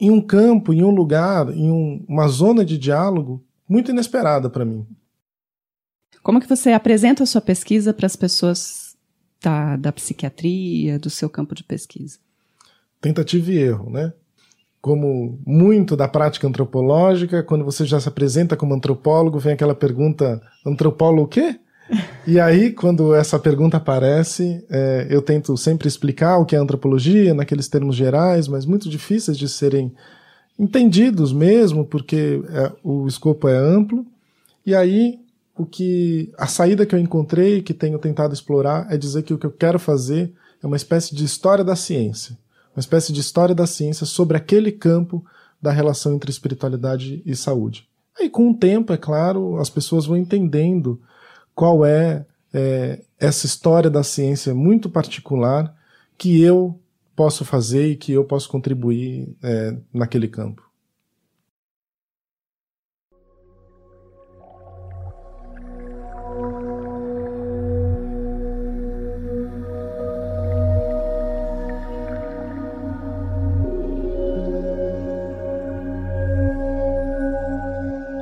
em 0.00 0.10
um 0.10 0.20
campo, 0.20 0.72
em 0.72 0.84
um 0.84 0.90
lugar, 0.90 1.50
em 1.50 1.70
um, 1.70 2.04
uma 2.06 2.28
zona 2.28 2.64
de 2.64 2.78
diálogo 2.78 3.44
muito 3.68 3.90
inesperada 3.90 4.48
para 4.48 4.64
mim. 4.64 4.86
Como 6.22 6.40
que 6.40 6.48
você 6.48 6.70
apresenta 6.72 7.22
a 7.22 7.26
sua 7.26 7.40
pesquisa 7.40 7.92
para 7.92 8.06
as 8.06 8.14
pessoas 8.14 8.96
da, 9.42 9.76
da 9.76 9.92
psiquiatria, 9.92 10.98
do 10.98 11.10
seu 11.10 11.28
campo 11.28 11.54
de 11.54 11.64
pesquisa? 11.64 12.18
Tentativa 13.00 13.50
e 13.50 13.58
erro, 13.58 13.90
né? 13.90 14.12
Como 14.88 15.38
muito 15.46 15.94
da 15.94 16.08
prática 16.08 16.48
antropológica, 16.48 17.42
quando 17.42 17.62
você 17.62 17.84
já 17.84 18.00
se 18.00 18.08
apresenta 18.08 18.56
como 18.56 18.72
antropólogo, 18.74 19.38
vem 19.38 19.52
aquela 19.52 19.74
pergunta: 19.74 20.40
antropólogo 20.64 21.24
o 21.24 21.28
quê? 21.28 21.60
E 22.26 22.40
aí, 22.40 22.72
quando 22.72 23.14
essa 23.14 23.38
pergunta 23.38 23.76
aparece, 23.76 24.64
é, 24.70 25.06
eu 25.10 25.20
tento 25.20 25.54
sempre 25.58 25.86
explicar 25.86 26.38
o 26.38 26.46
que 26.46 26.56
é 26.56 26.58
antropologia, 26.58 27.34
naqueles 27.34 27.68
termos 27.68 27.96
gerais, 27.96 28.48
mas 28.48 28.64
muito 28.64 28.88
difíceis 28.88 29.36
de 29.36 29.46
serem 29.46 29.92
entendidos 30.58 31.34
mesmo, 31.34 31.84
porque 31.84 32.42
é, 32.48 32.72
o 32.82 33.06
escopo 33.06 33.46
é 33.46 33.58
amplo. 33.58 34.06
E 34.64 34.74
aí, 34.74 35.18
o 35.54 35.66
que 35.66 36.32
a 36.38 36.46
saída 36.46 36.86
que 36.86 36.94
eu 36.94 36.98
encontrei, 36.98 37.60
que 37.60 37.74
tenho 37.74 37.98
tentado 37.98 38.32
explorar, 38.32 38.86
é 38.90 38.96
dizer 38.96 39.22
que 39.22 39.34
o 39.34 39.38
que 39.38 39.44
eu 39.44 39.52
quero 39.52 39.78
fazer 39.78 40.32
é 40.62 40.66
uma 40.66 40.76
espécie 40.76 41.14
de 41.14 41.26
história 41.26 41.62
da 41.62 41.76
ciência 41.76 42.38
uma 42.78 42.80
espécie 42.80 43.12
de 43.12 43.20
história 43.20 43.56
da 43.56 43.66
ciência 43.66 44.06
sobre 44.06 44.36
aquele 44.36 44.70
campo 44.70 45.26
da 45.60 45.72
relação 45.72 46.14
entre 46.14 46.30
espiritualidade 46.30 47.20
e 47.26 47.34
saúde. 47.34 47.88
Aí, 48.16 48.30
com 48.30 48.52
o 48.52 48.54
tempo, 48.54 48.92
é 48.92 48.96
claro, 48.96 49.58
as 49.58 49.68
pessoas 49.68 50.06
vão 50.06 50.16
entendendo 50.16 51.00
qual 51.56 51.84
é, 51.84 52.24
é 52.54 53.00
essa 53.18 53.46
história 53.46 53.90
da 53.90 54.04
ciência 54.04 54.54
muito 54.54 54.88
particular 54.88 55.74
que 56.16 56.40
eu 56.40 56.78
posso 57.16 57.44
fazer 57.44 57.90
e 57.90 57.96
que 57.96 58.12
eu 58.12 58.24
posso 58.24 58.48
contribuir 58.48 59.36
é, 59.42 59.76
naquele 59.92 60.28
campo. 60.28 60.67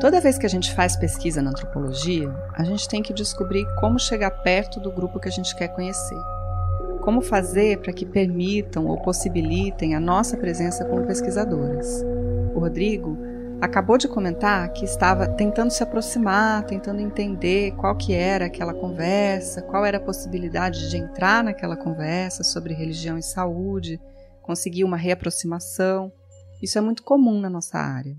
Toda 0.06 0.20
vez 0.20 0.38
que 0.38 0.46
a 0.46 0.48
gente 0.48 0.72
faz 0.72 0.94
pesquisa 0.94 1.42
na 1.42 1.50
antropologia, 1.50 2.32
a 2.52 2.62
gente 2.62 2.88
tem 2.88 3.02
que 3.02 3.12
descobrir 3.12 3.66
como 3.74 3.98
chegar 3.98 4.30
perto 4.30 4.78
do 4.78 4.92
grupo 4.92 5.18
que 5.18 5.26
a 5.26 5.32
gente 5.32 5.52
quer 5.56 5.66
conhecer. 5.66 6.16
Como 7.00 7.20
fazer 7.20 7.80
para 7.80 7.92
que 7.92 8.06
permitam 8.06 8.86
ou 8.86 9.02
possibilitem 9.02 9.96
a 9.96 10.00
nossa 10.00 10.36
presença 10.36 10.84
como 10.84 11.08
pesquisadores. 11.08 12.04
O 12.54 12.60
Rodrigo 12.60 13.18
acabou 13.60 13.98
de 13.98 14.06
comentar 14.06 14.72
que 14.72 14.84
estava 14.84 15.26
tentando 15.26 15.72
se 15.72 15.82
aproximar, 15.82 16.62
tentando 16.66 17.00
entender 17.00 17.72
qual 17.72 17.96
que 17.96 18.14
era 18.14 18.46
aquela 18.46 18.74
conversa, 18.74 19.60
qual 19.60 19.84
era 19.84 19.96
a 19.96 20.00
possibilidade 20.00 20.88
de 20.88 20.98
entrar 20.98 21.42
naquela 21.42 21.76
conversa 21.76 22.44
sobre 22.44 22.74
religião 22.74 23.18
e 23.18 23.24
saúde, 23.24 24.00
conseguir 24.40 24.84
uma 24.84 24.96
reaproximação. 24.96 26.12
Isso 26.62 26.78
é 26.78 26.80
muito 26.80 27.02
comum 27.02 27.40
na 27.40 27.50
nossa 27.50 27.76
área 27.76 28.16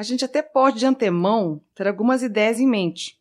a 0.00 0.02
gente 0.02 0.24
até 0.24 0.40
pode 0.40 0.78
de 0.78 0.86
antemão 0.86 1.60
ter 1.74 1.86
algumas 1.86 2.22
ideias 2.22 2.58
em 2.58 2.66
mente. 2.66 3.20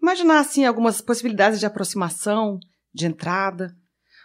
Imaginar 0.00 0.38
assim 0.38 0.64
algumas 0.64 1.02
possibilidades 1.02 1.60
de 1.60 1.66
aproximação, 1.66 2.58
de 2.90 3.04
entrada, 3.04 3.76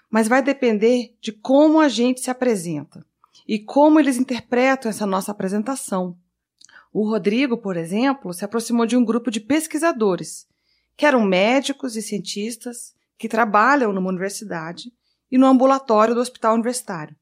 mas 0.10 0.26
vai 0.26 0.42
depender 0.42 1.14
de 1.20 1.34
como 1.34 1.82
a 1.82 1.90
gente 1.90 2.22
se 2.22 2.32
apresenta 2.32 3.06
e 3.46 3.60
como 3.60 4.00
eles 4.00 4.16
interpretam 4.16 4.90
essa 4.90 5.06
nossa 5.06 5.34
apresentação. 5.34 6.18
O 6.94 7.04
Rodrigo, 7.04 7.58
por 7.58 7.76
exemplo, 7.76 8.34
se 8.34 8.46
aproximou 8.46 8.86
de 8.86 8.96
um 8.96 9.04
grupo 9.04 9.30
de 9.30 9.42
pesquisadores, 9.42 10.48
que 10.96 11.06
eram 11.06 11.26
médicos 11.26 11.98
e 11.98 12.02
cientistas 12.02 12.96
que 13.18 13.28
trabalham 13.28 13.92
numa 13.92 14.08
universidade 14.08 14.94
e 15.30 15.38
no 15.38 15.46
ambulatório 15.46 16.16
do 16.16 16.22
hospital 16.22 16.54
universitário. 16.54 17.18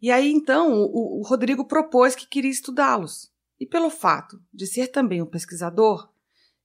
E 0.00 0.10
aí, 0.10 0.32
então, 0.32 0.72
o, 0.72 1.20
o 1.20 1.22
Rodrigo 1.22 1.66
propôs 1.66 2.14
que 2.14 2.26
queria 2.26 2.50
estudá-los. 2.50 3.33
E 3.58 3.66
pelo 3.66 3.90
fato 3.90 4.42
de 4.52 4.66
ser 4.66 4.88
também 4.88 5.22
um 5.22 5.26
pesquisador, 5.26 6.10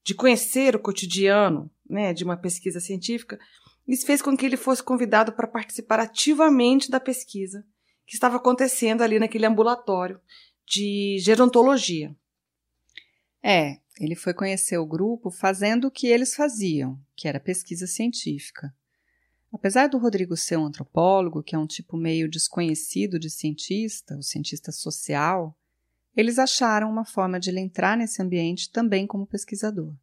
de 0.03 0.13
conhecer 0.13 0.75
o 0.75 0.79
cotidiano 0.79 1.69
né, 1.88 2.13
de 2.13 2.24
uma 2.24 2.38
pesquisa 2.38 2.79
científica, 2.79 3.39
isso 3.88 4.05
fez 4.05 4.22
com 4.22 4.38
que 4.38 4.46
ele 4.46 4.58
fosse 4.58 4.84
convidado 4.84 5.31
para 5.31 5.48
participar 5.48 6.00
ativamente 6.00 6.91
da 6.91 7.00
pesquisa 7.00 7.65
que 8.05 8.15
estava 8.15 8.38
acontecendo 8.38 9.01
ali 9.01 9.19
naquele 9.19 9.46
ambulatório 9.46 10.19
de 10.65 11.17
gerontologia. 11.19 12.15
É, 13.41 13.79
ele 14.00 14.15
foi 14.15 14.34
conhecer 14.34 14.77
o 14.77 14.86
grupo 14.86 15.31
fazendo 15.31 15.86
o 15.86 15.91
que 15.91 16.08
eles 16.08 16.36
faziam, 16.36 17.00
que 17.15 17.27
era 17.27 17.39
pesquisa 17.39 17.88
científica. 17.88 18.74
Apesar 19.51 19.88
do 19.88 19.98
Rodrigo 19.98 20.38
ser 20.38 20.58
um 20.58 20.65
antropólogo, 20.65 21.41
que 21.41 21.55
é 21.55 21.58
um 21.58 21.65
tipo 21.65 21.98
meio 21.98 22.29
desconhecido 22.29 23.18
de 23.18 23.29
cientista, 23.29 24.16
o 24.16 24.22
cientista 24.22 24.72
social, 24.72 25.57
eles 26.20 26.38
acharam 26.38 26.90
uma 26.90 27.05
forma 27.05 27.40
de 27.40 27.50
ele 27.50 27.62
entrar 27.62 27.96
nesse 27.96 28.22
ambiente 28.22 28.70
também 28.70 29.08
como 29.08 29.25
pesquisador. 29.25 29.94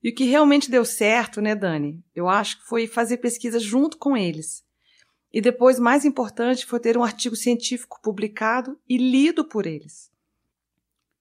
E 0.00 0.10
o 0.10 0.14
que 0.14 0.22
realmente 0.22 0.70
deu 0.70 0.84
certo, 0.84 1.40
né, 1.40 1.52
Dani? 1.52 2.00
Eu 2.14 2.28
acho 2.28 2.60
que 2.60 2.66
foi 2.66 2.86
fazer 2.86 3.16
pesquisa 3.16 3.58
junto 3.58 3.98
com 3.98 4.16
eles. 4.16 4.64
E 5.32 5.40
depois, 5.40 5.80
mais 5.80 6.04
importante, 6.04 6.64
foi 6.64 6.78
ter 6.78 6.96
um 6.96 7.02
artigo 7.02 7.34
científico 7.34 8.00
publicado 8.00 8.78
e 8.88 8.96
lido 8.96 9.44
por 9.44 9.66
eles. 9.66 10.12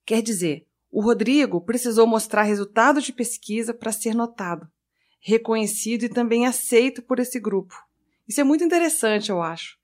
Quer 0.06 0.22
dizer, 0.22 0.68
o 0.92 1.02
Rodrigo 1.02 1.60
precisou 1.60 2.06
mostrar 2.06 2.44
resultado 2.44 3.02
de 3.02 3.12
pesquisa 3.12 3.74
para 3.74 3.92
ser 3.92 4.14
notado, 4.14 4.70
reconhecido 5.20 6.04
e 6.04 6.10
também 6.10 6.46
aceito 6.46 7.02
por 7.02 7.18
esse 7.18 7.40
grupo. 7.40 7.76
Isso 8.28 8.40
é 8.40 8.44
muito 8.44 8.64
interessante, 8.64 9.32
eu 9.32 9.42
acho. 9.42 9.80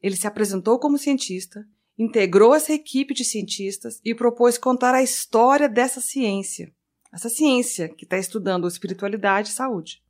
Ele 0.00 0.14
se 0.14 0.28
apresentou 0.28 0.78
como 0.78 0.96
cientista, 0.96 1.66
integrou 1.98 2.54
essa 2.54 2.72
equipe 2.72 3.12
de 3.12 3.24
cientistas 3.24 4.00
e 4.04 4.14
propôs 4.14 4.56
contar 4.56 4.94
a 4.94 5.02
história 5.02 5.68
dessa 5.68 6.00
ciência, 6.00 6.72
essa 7.12 7.28
ciência 7.28 7.88
que 7.88 8.04
está 8.04 8.16
estudando 8.16 8.68
espiritualidade 8.68 9.48
e 9.48 9.52
saúde. 9.52 10.02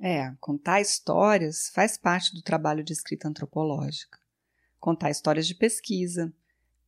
É, 0.00 0.32
contar 0.40 0.80
histórias 0.80 1.70
faz 1.74 1.96
parte 1.96 2.34
do 2.34 2.42
trabalho 2.42 2.84
de 2.84 2.92
escrita 2.92 3.28
antropológica. 3.28 4.18
Contar 4.78 5.10
histórias 5.10 5.46
de 5.46 5.54
pesquisa, 5.54 6.32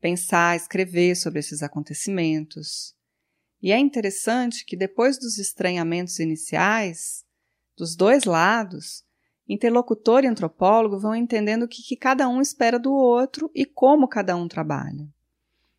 pensar, 0.00 0.56
escrever 0.56 1.16
sobre 1.16 1.40
esses 1.40 1.62
acontecimentos. 1.62 2.94
E 3.62 3.72
é 3.72 3.78
interessante 3.78 4.64
que 4.64 4.76
depois 4.76 5.18
dos 5.18 5.38
estranhamentos 5.38 6.18
iniciais, 6.18 7.24
dos 7.76 7.96
dois 7.96 8.24
lados, 8.24 9.05
Interlocutor 9.48 10.24
e 10.24 10.26
antropólogo 10.26 10.98
vão 10.98 11.14
entendendo 11.14 11.64
o 11.64 11.68
que, 11.68 11.82
que 11.82 11.96
cada 11.96 12.28
um 12.28 12.40
espera 12.40 12.78
do 12.78 12.92
outro 12.92 13.50
e 13.54 13.64
como 13.64 14.08
cada 14.08 14.34
um 14.36 14.48
trabalha. 14.48 15.08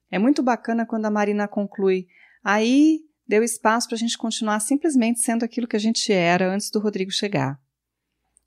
É 0.10 0.18
muito 0.18 0.42
bacana 0.42 0.86
quando 0.86 1.06
a 1.06 1.12
Marina 1.12 1.48
conclui: 1.48 2.08
aí 2.44 3.02
deu 3.28 3.44
espaço 3.44 3.88
para 3.88 3.96
a 3.96 4.00
gente 4.00 4.18
continuar 4.18 4.60
simplesmente 4.62 5.20
sendo 5.20 5.44
aquilo 5.44 5.68
que 5.68 5.76
a 5.76 5.80
gente 5.80 6.14
era 6.14 6.50
antes 6.50 6.72
do 6.72 6.80
Rodrigo 6.80 7.12
chegar. 7.12 7.60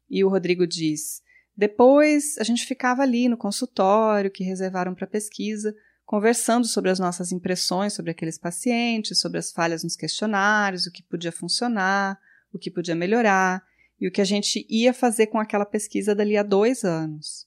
E 0.09 0.25
o 0.25 0.29
Rodrigo 0.29 0.67
diz: 0.67 1.23
depois 1.55 2.39
a 2.39 2.43
gente 2.43 2.65
ficava 2.65 3.03
ali 3.03 3.29
no 3.29 3.37
consultório 3.37 4.31
que 4.31 4.43
reservaram 4.43 4.95
para 4.95 5.07
pesquisa, 5.07 5.75
conversando 6.07 6.67
sobre 6.67 6.91
as 6.91 6.99
nossas 6.99 7.31
impressões 7.33 7.93
sobre 7.93 8.11
aqueles 8.11 8.39
pacientes, 8.39 9.21
sobre 9.21 9.39
as 9.39 9.53
falhas 9.53 9.85
nos 9.85 9.95
questionários, 9.95 10.87
o 10.87 10.91
que 10.91 11.03
podia 11.03 11.31
funcionar, 11.31 12.19
o 12.51 12.59
que 12.59 12.71
podia 12.71 12.95
melhorar 12.95 13.63
e 14.01 14.09
o 14.09 14.11
que 14.11 14.21
a 14.21 14.25
gente 14.25 14.67
ia 14.69 14.95
fazer 14.95 15.27
com 15.27 15.39
aquela 15.39 15.67
pesquisa 15.67 16.15
dali 16.15 16.37
a 16.37 16.43
dois 16.43 16.85
anos. 16.85 17.47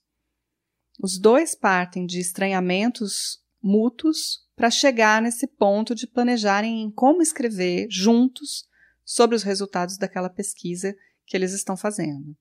Os 1.02 1.18
dois 1.18 1.56
partem 1.56 2.06
de 2.06 2.20
estranhamentos 2.20 3.42
mútuos 3.62 4.44
para 4.56 4.70
chegar 4.70 5.22
nesse 5.22 5.48
ponto 5.48 5.96
de 5.96 6.06
planejarem 6.06 6.84
em 6.84 6.92
como 6.92 7.22
escrever 7.22 7.88
juntos 7.90 8.68
sobre 9.04 9.36
os 9.36 9.44
resultados 9.44 9.98
daquela 9.98 10.30
pesquisa 10.30 10.96
que 11.26 11.36
eles 11.36 11.54
estão 11.54 11.76
fazendo. 11.76 12.36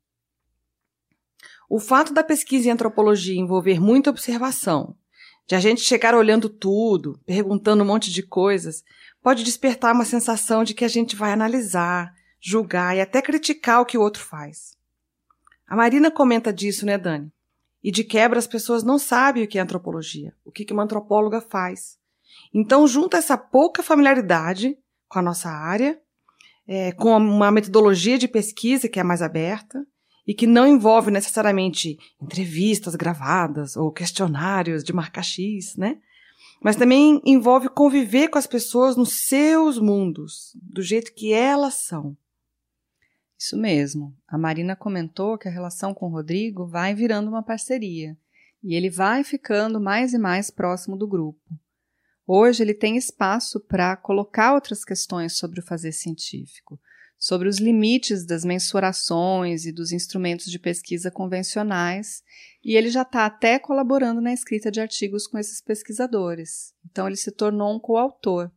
O 1.69 1.81
fato 1.81 2.13
da 2.13 2.23
pesquisa 2.23 2.69
em 2.69 2.73
antropologia 2.73 3.41
envolver 3.41 3.81
muita 3.81 4.11
observação, 4.11 4.95
de 5.47 5.55
a 5.55 5.61
gente 5.61 5.81
chegar 5.81 6.15
olhando 6.15 6.49
tudo, 6.49 7.19
perguntando 7.25 7.83
um 7.83 7.87
monte 7.87 8.13
de 8.13 8.23
coisas, 8.23 8.85
pode 9.23 9.43
despertar 9.43 9.95
uma 9.95 10.05
sensação 10.05 10.65
de 10.65 10.75
que 10.75 10.85
a 10.85 10.89
gente 10.89 11.17
vai 11.17 11.33
analisar, 11.33 12.15
julgar 12.43 12.97
e 12.97 13.01
até 13.01 13.23
criticar 13.23 13.81
o 13.81 13.87
que 13.87 13.97
o 13.97 14.03
outro 14.03 14.23
faz. 14.23 14.77
A 15.67 15.77
Marina 15.77 16.11
comenta 16.11 16.53
disso, 16.53 16.85
né, 16.85 16.99
Dani? 16.99 17.33
E 17.83 17.91
de 17.91 18.05
quebra 18.05 18.39
as 18.39 18.47
pessoas 18.47 18.83
não 18.83 18.99
sabem 18.99 19.45
o 19.45 19.49
que 19.49 19.59
é 19.59 19.63
antropologia, 19.63 20.35
o 20.45 20.51
que 20.51 20.71
uma 20.73 20.83
antropóloga 20.83 21.41
faz. 21.41 21.97
Então 22.53 22.87
junta 22.87 23.17
essa 23.17 23.39
pouca 23.39 23.83
familiaridade 23.83 24.77
com 25.09 25.19
a 25.19 25.23
nossa 25.23 25.49
área, 25.49 26.01
é, 26.67 26.93
com 26.93 27.17
uma 27.17 27.51
metodologia 27.51 28.19
de 28.19 28.29
pesquisa 28.29 28.89
que 28.89 29.01
é 29.01 29.03
mais 29.03 29.23
aberta 29.23 29.85
e 30.27 30.35
que 30.35 30.47
não 30.47 30.67
envolve 30.67 31.11
necessariamente 31.11 31.99
entrevistas 32.21 32.95
gravadas 32.95 33.77
ou 33.77 33.91
questionários 33.91 34.85
de 34.85 34.93
marca 34.93 35.23
X, 35.23 35.77
né? 35.77 35.99
Mas 36.63 36.77
também 36.77 37.21
envolve 37.25 37.69
conviver 37.69 38.29
com 38.29 38.39
as 38.39 38.47
pessoas 38.47 38.97
nos 38.97 39.27
seus 39.27 39.79
mundos, 39.79 40.57
do 40.63 40.81
jeito 40.81 41.13
que 41.13 41.33
elas 41.33 41.75
são. 41.75 42.17
Isso 43.43 43.57
mesmo. 43.57 44.17
A 44.29 44.39
Marina 44.39 44.77
comentou 44.77 45.37
que 45.37 45.49
a 45.49 45.51
relação 45.51 45.93
com 45.93 46.07
o 46.07 46.11
Rodrigo 46.11 46.65
vai 46.65 46.95
virando 46.95 47.29
uma 47.29 47.43
parceria 47.43 48.17
e 48.63 48.77
ele 48.77 48.89
vai 48.89 49.25
ficando 49.25 49.81
mais 49.81 50.13
e 50.13 50.19
mais 50.19 50.49
próximo 50.49 50.97
do 50.97 51.09
grupo. 51.09 51.43
Hoje 52.25 52.63
ele 52.63 52.73
tem 52.73 52.97
espaço 52.97 53.59
para 53.59 53.97
colocar 53.97 54.55
outras 54.55 54.85
questões 54.85 55.37
sobre 55.37 55.59
o 55.59 55.63
fazer 55.65 55.91
científico, 55.91 56.81
sobre 57.19 57.49
os 57.49 57.59
limites 57.59 58.25
das 58.25 58.45
mensurações 58.45 59.67
e 59.67 59.73
dos 59.73 59.91
instrumentos 59.91 60.47
de 60.47 60.61
pesquisa 60.61 61.11
convencionais, 61.11 62.23
e 62.63 62.77
ele 62.77 62.91
já 62.91 63.03
está 63.03 63.27
até 63.27 63.59
colaborando 63.59 64.21
na 64.21 64.33
escrita 64.33 64.71
de 64.71 64.81
artigos 64.81 65.27
com 65.27 65.37
esses 65.37 65.61
pesquisadores. 65.61 66.73
Então 66.89 67.09
ele 67.09 67.17
se 67.17 67.33
tornou 67.33 67.75
um 67.75 67.81
coautor. 67.81 68.53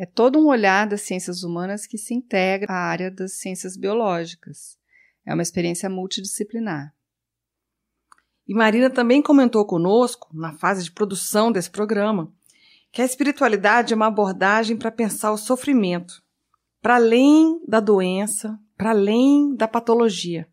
É 0.00 0.06
todo 0.06 0.38
um 0.38 0.46
olhar 0.46 0.88
das 0.88 1.02
ciências 1.02 1.42
humanas 1.42 1.86
que 1.86 1.98
se 1.98 2.14
integra 2.14 2.72
à 2.72 2.74
área 2.74 3.10
das 3.10 3.34
ciências 3.34 3.76
biológicas. 3.76 4.78
É 5.26 5.34
uma 5.34 5.42
experiência 5.42 5.90
multidisciplinar. 5.90 6.94
E 8.48 8.54
Marina 8.54 8.88
também 8.88 9.20
comentou 9.20 9.62
conosco, 9.66 10.30
na 10.32 10.54
fase 10.54 10.84
de 10.84 10.90
produção 10.90 11.52
desse 11.52 11.68
programa, 11.68 12.32
que 12.90 13.02
a 13.02 13.04
espiritualidade 13.04 13.92
é 13.92 13.96
uma 13.96 14.06
abordagem 14.06 14.74
para 14.74 14.90
pensar 14.90 15.32
o 15.32 15.36
sofrimento, 15.36 16.22
para 16.80 16.94
além 16.94 17.62
da 17.68 17.78
doença, 17.78 18.58
para 18.78 18.92
além 18.92 19.54
da 19.54 19.68
patologia. 19.68 20.48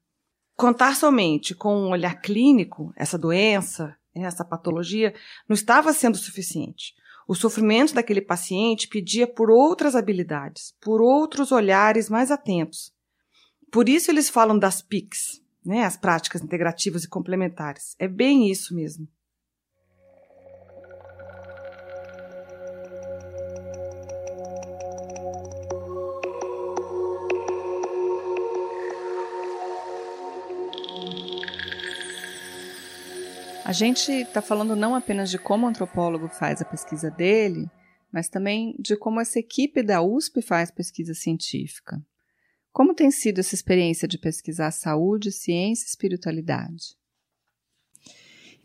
Contar 0.58 0.94
somente 0.94 1.56
com 1.56 1.74
um 1.74 1.92
olhar 1.92 2.20
clínico 2.20 2.92
essa 2.98 3.18
doença, 3.18 3.96
essa 4.14 4.44
patologia, 4.44 5.14
não 5.48 5.54
estava 5.54 5.94
sendo 5.94 6.18
suficiente. 6.18 6.97
O 7.28 7.36
sofrimento 7.36 7.94
daquele 7.94 8.22
paciente 8.22 8.88
pedia 8.88 9.28
por 9.28 9.52
outras 9.52 9.96
habilidades, 9.96 10.74
por 10.80 11.02
outros 11.02 11.52
olhares 11.52 12.10
mais 12.10 12.32
atentos. 12.32 12.94
Por 13.70 13.90
isso 13.90 14.10
eles 14.10 14.30
falam 14.30 14.58
das 14.58 14.82
PICs, 14.82 15.44
né, 15.66 15.84
as 15.84 15.98
práticas 15.98 16.42
integrativas 16.42 17.04
e 17.04 17.10
complementares. 17.10 17.96
É 18.00 18.08
bem 18.08 18.50
isso 18.50 18.74
mesmo. 18.74 19.08
A 33.68 33.74
gente 33.74 34.14
está 34.14 34.42
falando 34.42 34.78
não 34.78 34.96
apenas 34.96 35.30
de 35.30 35.38
como 35.38 35.66
o 35.66 35.70
antropólogo 35.70 36.30
faz 36.30 36.62
a 36.62 36.66
pesquisa 36.66 37.12
dele, 37.12 37.70
mas 38.10 38.30
também 38.30 38.74
de 38.80 38.96
como 38.96 39.20
essa 39.20 39.40
equipe 39.40 39.84
da 39.84 40.02
USP 40.02 40.42
faz 40.42 40.72
pesquisa 40.72 41.14
científica. 41.14 42.02
Como 42.72 42.94
tem 42.94 43.12
sido 43.12 43.40
essa 43.40 43.54
experiência 43.54 44.08
de 44.08 44.18
pesquisar 44.18 44.72
saúde, 44.72 45.34
ciência 45.34 45.84
e 45.84 45.90
espiritualidade? 45.90 46.96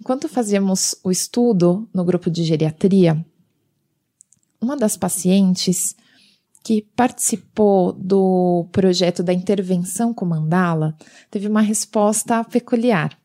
Enquanto 0.00 0.28
fazíamos 0.28 0.94
o 1.02 1.10
estudo 1.10 1.90
no 1.92 2.04
grupo 2.04 2.30
de 2.30 2.44
geriatria, 2.44 3.26
uma 4.60 4.76
das 4.76 4.96
pacientes 4.96 5.96
que 6.62 6.82
participou 6.94 7.92
do 7.92 8.68
projeto 8.70 9.20
da 9.20 9.32
intervenção 9.32 10.14
com 10.14 10.24
mandala 10.24 10.96
teve 11.28 11.48
uma 11.48 11.60
resposta 11.60 12.44
peculiar. 12.44 13.20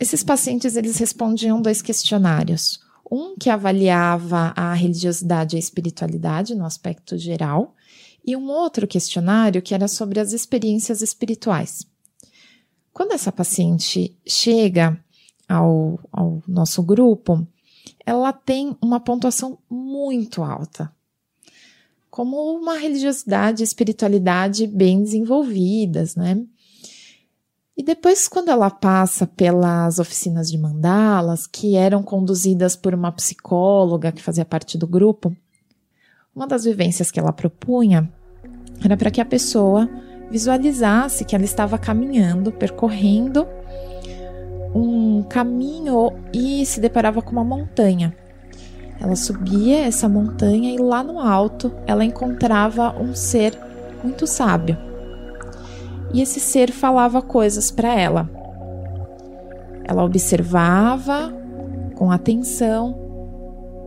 Esses 0.00 0.24
pacientes 0.24 0.76
eles 0.76 0.96
respondiam 0.96 1.60
dois 1.60 1.82
questionários. 1.82 2.80
Um 3.12 3.36
que 3.36 3.50
avaliava 3.50 4.54
a 4.56 4.72
religiosidade 4.72 5.54
e 5.54 5.58
a 5.58 5.60
espiritualidade 5.60 6.54
no 6.54 6.64
aspecto 6.64 7.18
geral, 7.18 7.74
e 8.24 8.34
um 8.34 8.48
outro 8.48 8.86
questionário 8.86 9.60
que 9.60 9.74
era 9.74 9.88
sobre 9.88 10.18
as 10.18 10.32
experiências 10.32 11.02
espirituais. 11.02 11.86
Quando 12.92 13.12
essa 13.12 13.30
paciente 13.30 14.16
chega 14.26 14.98
ao, 15.46 16.00
ao 16.10 16.42
nosso 16.48 16.82
grupo, 16.82 17.46
ela 18.06 18.32
tem 18.32 18.76
uma 18.80 19.00
pontuação 19.00 19.58
muito 19.68 20.42
alta, 20.42 20.90
como 22.10 22.36
uma 22.54 22.78
religiosidade 22.78 23.62
e 23.62 23.64
espiritualidade 23.64 24.66
bem 24.66 25.02
desenvolvidas, 25.02 26.16
né? 26.16 26.42
E 27.80 27.82
depois, 27.82 28.28
quando 28.28 28.50
ela 28.50 28.68
passa 28.68 29.26
pelas 29.26 29.98
oficinas 29.98 30.50
de 30.50 30.58
mandalas, 30.58 31.46
que 31.46 31.76
eram 31.76 32.02
conduzidas 32.02 32.76
por 32.76 32.92
uma 32.92 33.10
psicóloga 33.10 34.12
que 34.12 34.22
fazia 34.22 34.44
parte 34.44 34.76
do 34.76 34.86
grupo, 34.86 35.34
uma 36.36 36.46
das 36.46 36.64
vivências 36.64 37.10
que 37.10 37.18
ela 37.18 37.32
propunha 37.32 38.12
era 38.84 38.98
para 38.98 39.10
que 39.10 39.18
a 39.18 39.24
pessoa 39.24 39.88
visualizasse 40.30 41.24
que 41.24 41.34
ela 41.34 41.46
estava 41.46 41.78
caminhando, 41.78 42.52
percorrendo 42.52 43.48
um 44.74 45.22
caminho 45.22 46.12
e 46.34 46.66
se 46.66 46.82
deparava 46.82 47.22
com 47.22 47.32
uma 47.32 47.44
montanha. 47.44 48.14
Ela 49.00 49.16
subia 49.16 49.86
essa 49.86 50.06
montanha 50.06 50.70
e 50.70 50.76
lá 50.76 51.02
no 51.02 51.18
alto 51.18 51.72
ela 51.86 52.04
encontrava 52.04 52.94
um 53.00 53.14
ser 53.14 53.58
muito 54.04 54.26
sábio 54.26 54.89
e 56.12 56.20
esse 56.20 56.40
ser 56.40 56.72
falava 56.72 57.22
coisas 57.22 57.70
para 57.70 57.94
ela. 57.94 58.28
Ela 59.84 60.04
observava 60.04 61.32
com 61.96 62.10
atenção 62.10 62.96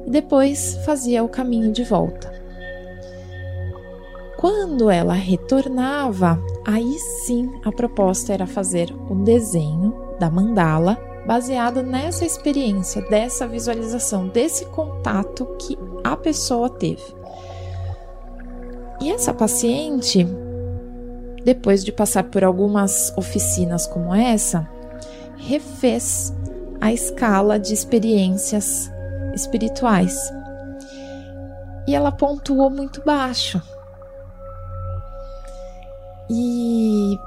e 0.05 0.09
depois 0.09 0.75
fazia 0.85 1.23
o 1.23 1.29
caminho 1.29 1.71
de 1.71 1.83
volta. 1.83 2.31
Quando 4.37 4.89
ela 4.89 5.13
retornava, 5.13 6.37
aí 6.67 6.97
sim 7.25 7.49
a 7.63 7.71
proposta 7.71 8.33
era 8.33 8.45
fazer 8.45 8.93
um 9.09 9.23
desenho 9.23 9.95
da 10.19 10.29
mandala 10.29 10.97
baseado 11.25 11.81
nessa 11.81 12.25
experiência, 12.25 13.01
dessa 13.03 13.47
visualização, 13.47 14.27
desse 14.27 14.65
contato 14.65 15.45
que 15.57 15.77
a 16.03 16.17
pessoa 16.17 16.69
teve. 16.69 17.03
E 19.01 19.09
essa 19.09 19.33
paciente 19.33 20.27
depois 21.43 21.83
de 21.83 21.91
passar 21.91 22.23
por 22.25 22.43
algumas 22.43 23.13
oficinas 23.17 23.85
como 23.85 24.13
essa, 24.13 24.67
refez 25.37 26.33
a 26.79 26.91
escala 26.91 27.59
de 27.59 27.73
experiências 27.73 28.91
espirituais. 29.33 30.31
E 31.87 31.95
ela 31.95 32.11
pontuou 32.11 32.69
muito 32.69 33.01
baixo. 33.03 33.61
E 36.29 37.17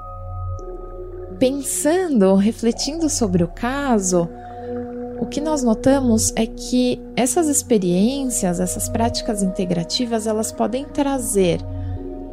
pensando, 1.37 2.35
refletindo 2.35 3.09
sobre 3.09 3.43
o 3.43 3.47
caso, 3.47 4.27
o 5.19 5.25
que 5.25 5.39
nós 5.39 5.63
notamos 5.63 6.33
é 6.35 6.45
que 6.45 7.01
essas 7.15 7.47
experiências, 7.47 8.59
essas 8.59 8.89
práticas 8.89 9.41
integrativas, 9.43 10.27
elas 10.27 10.51
podem 10.51 10.85
trazer 10.85 11.59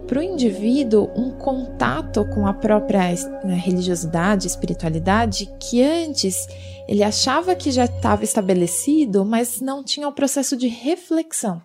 para 0.07 0.19
o 0.19 0.23
indivíduo 0.23 1.11
um 1.17 1.31
contato 1.31 2.25
com 2.27 2.47
a 2.47 2.53
própria 2.53 3.13
né, 3.45 3.55
religiosidade, 3.55 4.47
espiritualidade, 4.47 5.51
que 5.59 5.83
antes 5.83 6.47
ele 6.87 7.03
achava 7.03 7.55
que 7.55 7.71
já 7.71 7.85
estava 7.87 8.25
estabelecido, 8.25 9.25
mas 9.25 9.61
não 9.61 9.83
tinha 9.83 10.09
o 10.09 10.13
processo 10.13 10.57
de 10.57 10.69
reflexão. 10.69 11.63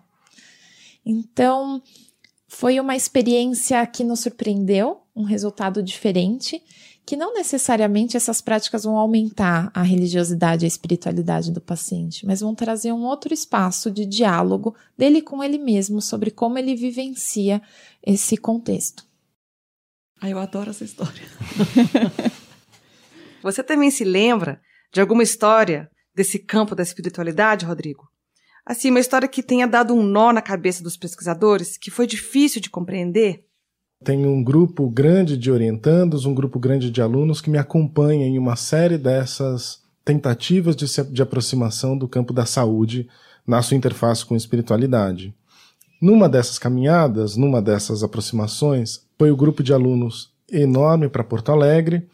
Então, 1.04 1.82
foi 2.48 2.80
uma 2.80 2.96
experiência 2.96 3.84
que 3.86 4.02
nos 4.02 4.20
surpreendeu, 4.20 4.99
um 5.14 5.22
resultado 5.22 5.82
diferente, 5.82 6.62
que 7.04 7.16
não 7.16 7.34
necessariamente 7.34 8.16
essas 8.16 8.40
práticas 8.40 8.84
vão 8.84 8.96
aumentar 8.96 9.70
a 9.74 9.82
religiosidade 9.82 10.64
e 10.64 10.66
a 10.66 10.68
espiritualidade 10.68 11.50
do 11.50 11.60
paciente, 11.60 12.24
mas 12.24 12.40
vão 12.40 12.54
trazer 12.54 12.92
um 12.92 13.04
outro 13.04 13.34
espaço 13.34 13.90
de 13.90 14.06
diálogo 14.06 14.76
dele 14.96 15.20
com 15.20 15.42
ele 15.42 15.58
mesmo 15.58 16.00
sobre 16.00 16.30
como 16.30 16.58
ele 16.58 16.74
vivencia 16.76 17.60
esse 18.04 18.36
contexto. 18.36 19.04
Ah, 20.20 20.28
eu 20.28 20.38
adoro 20.38 20.70
essa 20.70 20.84
história. 20.84 21.22
Você 23.42 23.62
também 23.62 23.90
se 23.90 24.04
lembra 24.04 24.60
de 24.92 25.00
alguma 25.00 25.22
história 25.22 25.90
desse 26.14 26.38
campo 26.38 26.74
da 26.74 26.82
espiritualidade, 26.82 27.64
Rodrigo? 27.64 28.08
Assim, 28.64 28.90
uma 28.90 29.00
história 29.00 29.26
que 29.26 29.42
tenha 29.42 29.66
dado 29.66 29.94
um 29.94 30.02
nó 30.02 30.32
na 30.32 30.42
cabeça 30.42 30.82
dos 30.82 30.96
pesquisadores, 30.96 31.78
que 31.78 31.90
foi 31.90 32.06
difícil 32.06 32.60
de 32.60 32.68
compreender? 32.68 33.44
Tem 34.02 34.24
um 34.24 34.42
grupo 34.42 34.88
grande 34.88 35.36
de 35.36 35.50
orientandos, 35.52 36.24
um 36.24 36.32
grupo 36.32 36.58
grande 36.58 36.90
de 36.90 37.02
alunos 37.02 37.42
que 37.42 37.50
me 37.50 37.58
acompanha 37.58 38.26
em 38.26 38.38
uma 38.38 38.56
série 38.56 38.96
dessas 38.96 39.82
tentativas 40.02 40.74
de, 40.74 40.86
de 41.12 41.20
aproximação 41.20 41.98
do 41.98 42.08
campo 42.08 42.32
da 42.32 42.46
saúde 42.46 43.06
na 43.46 43.60
sua 43.60 43.76
interface 43.76 44.24
com 44.24 44.34
espiritualidade. 44.34 45.34
Numa 46.00 46.30
dessas 46.30 46.58
caminhadas, 46.58 47.36
numa 47.36 47.60
dessas 47.60 48.02
aproximações, 48.02 49.06
foi 49.18 49.30
o 49.30 49.36
grupo 49.36 49.62
de 49.62 49.74
alunos 49.74 50.32
enorme 50.50 51.06
para 51.06 51.22
Porto 51.22 51.52
Alegre, 51.52 52.08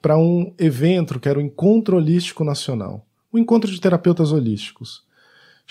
para 0.00 0.16
um 0.16 0.54
evento 0.60 1.18
que 1.18 1.28
era 1.28 1.40
o 1.40 1.42
Encontro 1.42 1.96
Holístico 1.96 2.44
Nacional, 2.44 3.04
o 3.32 3.38
Encontro 3.38 3.68
de 3.68 3.80
Terapeutas 3.80 4.30
Holísticos. 4.30 5.02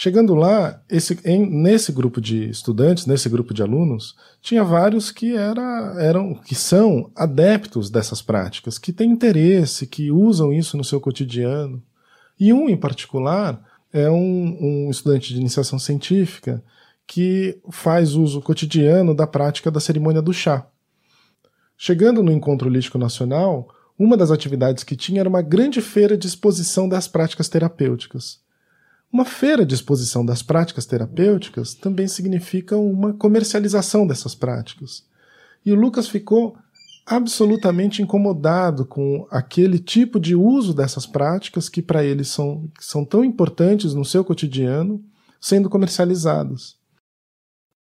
Chegando 0.04 0.34
lá, 0.34 0.82
esse, 0.90 1.20
em, 1.24 1.48
nesse 1.48 1.92
grupo 1.92 2.20
de 2.20 2.50
estudantes, 2.50 3.06
nesse 3.06 3.30
grupo 3.30 3.54
de 3.54 3.62
alunos, 3.62 4.16
tinha 4.42 4.64
vários 4.64 5.12
que 5.12 5.36
era, 5.36 5.96
eram, 6.00 6.34
que 6.34 6.56
são 6.56 7.12
adeptos 7.16 7.88
dessas 7.92 8.20
práticas, 8.20 8.80
que 8.80 8.92
têm 8.92 9.12
interesse, 9.12 9.86
que 9.86 10.10
usam 10.10 10.52
isso 10.52 10.76
no 10.76 10.84
seu 10.84 11.00
cotidiano. 11.00 11.84
E 12.40 12.52
um 12.52 12.68
em 12.68 12.76
particular 12.76 13.64
é 13.94 14.10
um, 14.10 14.58
um 14.60 14.90
estudante 14.90 15.36
de 15.36 15.40
iniciação 15.40 15.78
científica 15.78 16.64
que 17.06 17.62
faz 17.70 18.16
uso 18.16 18.42
cotidiano 18.42 19.14
da 19.14 19.28
prática 19.28 19.70
da 19.70 19.80
cerimônia 19.80 20.20
do 20.20 20.34
chá. 20.34 20.66
Chegando 21.78 22.24
no 22.24 22.32
Encontro 22.32 22.68
Holístico 22.68 22.98
Nacional, 22.98 23.68
uma 24.00 24.18
das 24.18 24.32
atividades 24.32 24.84
que 24.84 24.96
tinha 24.96 25.20
era 25.20 25.30
uma 25.30 25.44
grande 25.44 25.80
feira 25.80 26.18
de 26.18 26.26
exposição 26.26 26.90
das 26.90 27.08
práticas 27.08 27.48
terapêuticas. 27.48 28.41
Uma 29.12 29.26
feira 29.26 29.66
de 29.66 29.76
exposição 29.76 30.26
das 30.26 30.42
práticas 30.42 30.86
terapêuticas 30.86 31.74
também 31.74 32.08
significa 32.08 32.78
uma 32.78 33.14
comercialização 33.14 34.08
dessas 34.08 34.34
práticas. 34.34 35.04
E 35.66 35.72
o 35.72 35.76
Lucas 35.76 36.08
ficou 36.08 36.56
absolutamente 37.06 38.02
incomodado 38.02 38.86
com 38.86 39.28
aquele 39.30 39.80
tipo 39.80 40.20
de 40.20 40.34
uso 40.34 40.74
dessas 40.74 41.06
práticas 41.06 41.68
que 41.68 41.82
para 41.82 42.04
ele 42.06 42.24
são, 42.24 42.70
são 42.80 43.04
tão 43.04 43.24
importantes 43.24 43.94
no 43.94 44.06
seu 44.06 44.24
cotidiano 44.24 45.04
sendo 45.40 45.70
comercializadas. 45.70 46.80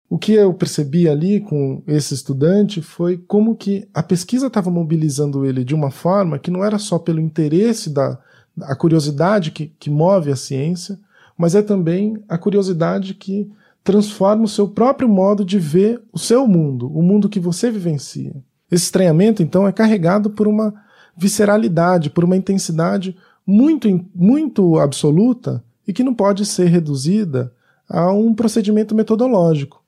O 0.09 0.19
que 0.19 0.33
eu 0.33 0.55
percebi 0.55 1.09
ali 1.09 1.41
com 1.41 1.83
esse 1.89 2.15
estudante 2.15 2.81
foi 2.81 3.17
como 3.17 3.57
que 3.57 3.89
a 3.93 4.03
pesquisa 4.03 4.47
estava 4.47 4.71
mobilizando 4.71 5.45
ele 5.45 5.65
de 5.65 5.75
uma 5.75 5.91
forma 5.91 6.39
que 6.39 6.51
não 6.51 6.65
era 6.65 6.79
só 6.79 6.99
pelo 6.99 7.19
interesse 7.19 7.91
da 7.91 8.17
a 8.63 8.75
curiosidade 8.75 9.51
que, 9.51 9.67
que 9.79 9.91
move 9.91 10.31
a 10.31 10.37
ciência, 10.37 10.99
mas 11.37 11.55
é 11.55 11.63
também 11.63 12.23
a 12.29 12.39
curiosidade 12.39 13.15
que 13.15 13.51
transforma 13.85 14.45
o 14.45 14.49
seu 14.49 14.67
próprio 14.67 15.09
modo 15.09 15.45
de 15.45 15.59
ver 15.59 16.03
o 16.13 16.19
seu 16.19 16.47
mundo, 16.47 16.91
o 16.93 17.03
mundo 17.03 17.29
que 17.29 17.39
você 17.39 17.71
vivencia. 17.71 18.35
Esse 18.71 18.85
estranhamento, 18.85 19.43
então, 19.43 19.67
é 19.67 19.73
carregado 19.73 20.31
por 20.31 20.49
uma 20.49 20.75
visceralidade, 21.17 22.11
por 22.11 22.25
uma 22.25 22.37
intensidade 22.37 23.17
muito, 23.47 23.89
muito 24.15 24.79
absoluta 24.79 25.65
e 25.87 25.93
que 25.93 26.03
não 26.03 26.13
pode 26.13 26.45
ser 26.45 26.67
reduzida 26.67 27.55
a 27.89 28.13
um 28.13 28.35
procedimento 28.35 28.95
metodológico. 28.95 29.85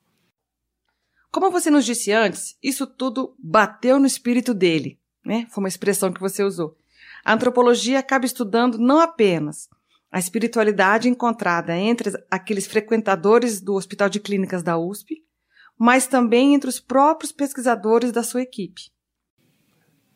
Como 1.31 1.51
você 1.51 1.69
nos 1.69 1.85
disse 1.85 2.11
antes, 2.11 2.55
isso 2.63 2.87
tudo 2.87 3.35
bateu 3.37 3.99
no 3.99 4.07
espírito 4.07 4.53
dele, 4.53 4.97
né? 5.25 5.45
Foi 5.49 5.61
uma 5.61 5.67
expressão 5.67 6.11
que 6.11 6.21
você 6.21 6.41
usou. 6.41 6.77
A 7.23 7.33
antropologia 7.33 7.99
acaba 7.99 8.25
estudando 8.25 8.77
não 8.77 8.99
apenas 8.99 9.67
a 10.11 10.17
espiritualidade 10.17 11.07
encontrada 11.07 11.75
entre 11.77 12.11
aqueles 12.29 12.65
frequentadores 12.65 13.61
do 13.61 13.75
Hospital 13.75 14.09
de 14.09 14.19
Clínicas 14.19 14.63
da 14.63 14.77
USP, 14.77 15.23
mas 15.77 16.07
também 16.07 16.53
entre 16.53 16.69
os 16.69 16.79
próprios 16.79 17.31
pesquisadores 17.31 18.11
da 18.11 18.23
sua 18.23 18.41
equipe. 18.41 18.91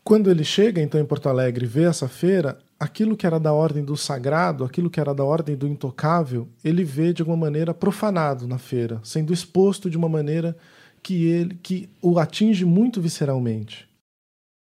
Quando 0.03 0.29
ele 0.29 0.43
chega 0.43 0.81
então 0.81 0.99
em 0.99 1.05
Porto 1.05 1.29
Alegre 1.29 1.65
e 1.65 1.67
vê 1.67 1.83
essa 1.83 2.09
feira, 2.09 2.59
aquilo 2.77 3.15
que 3.15 3.25
era 3.25 3.39
da 3.39 3.53
ordem 3.53 3.85
do 3.85 3.95
sagrado, 3.95 4.65
aquilo 4.65 4.89
que 4.89 4.99
era 4.99 5.13
da 5.13 5.23
ordem 5.23 5.55
do 5.55 5.65
intocável, 5.65 6.49
ele 6.61 6.83
vê 6.83 7.13
de 7.13 7.21
alguma 7.21 7.37
maneira 7.37 7.73
profanado 7.73 8.45
na 8.45 8.57
feira, 8.57 8.99
sendo 9.03 9.31
exposto 9.31 9.89
de 9.89 9.97
uma 9.97 10.09
maneira 10.09 10.57
que 11.01 11.25
ele 11.27 11.55
que 11.55 11.89
o 12.01 12.19
atinge 12.19 12.65
muito 12.65 12.99
visceralmente. 12.99 13.87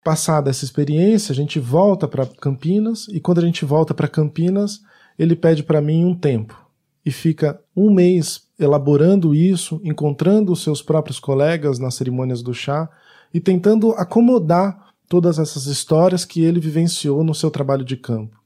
Passada 0.04 0.50
essa 0.50 0.64
experiência, 0.64 1.32
a 1.32 1.34
gente 1.34 1.58
volta 1.58 2.06
para 2.06 2.26
Campinas 2.26 3.08
e 3.08 3.20
quando 3.20 3.38
a 3.38 3.44
gente 3.44 3.64
volta 3.64 3.92
para 3.92 4.08
Campinas, 4.08 4.80
ele 5.18 5.37
pede 5.37 5.62
para 5.62 5.81
mim 5.81 6.05
um 6.05 6.14
tempo 6.14 6.59
e 7.05 7.11
fica 7.11 7.61
um 7.75 7.90
mês 7.90 8.48
elaborando 8.59 9.35
isso, 9.35 9.81
encontrando 9.85 10.53
os 10.53 10.62
seus 10.62 10.81
próprios 10.81 11.18
colegas 11.18 11.79
nas 11.79 11.94
cerimônias 11.94 12.42
do 12.42 12.55
chá 12.55 12.88
e 13.35 13.40
tentando 13.40 13.92
acomodar 13.92 14.92
todas 15.09 15.38
essas 15.38 15.66
histórias 15.66 16.25
que 16.25 16.42
ele 16.42 16.61
vivenciou 16.61 17.25
no 17.25 17.35
seu 17.35 17.51
trabalho 17.51 17.85
de 17.85 17.96
campo. 17.96 18.40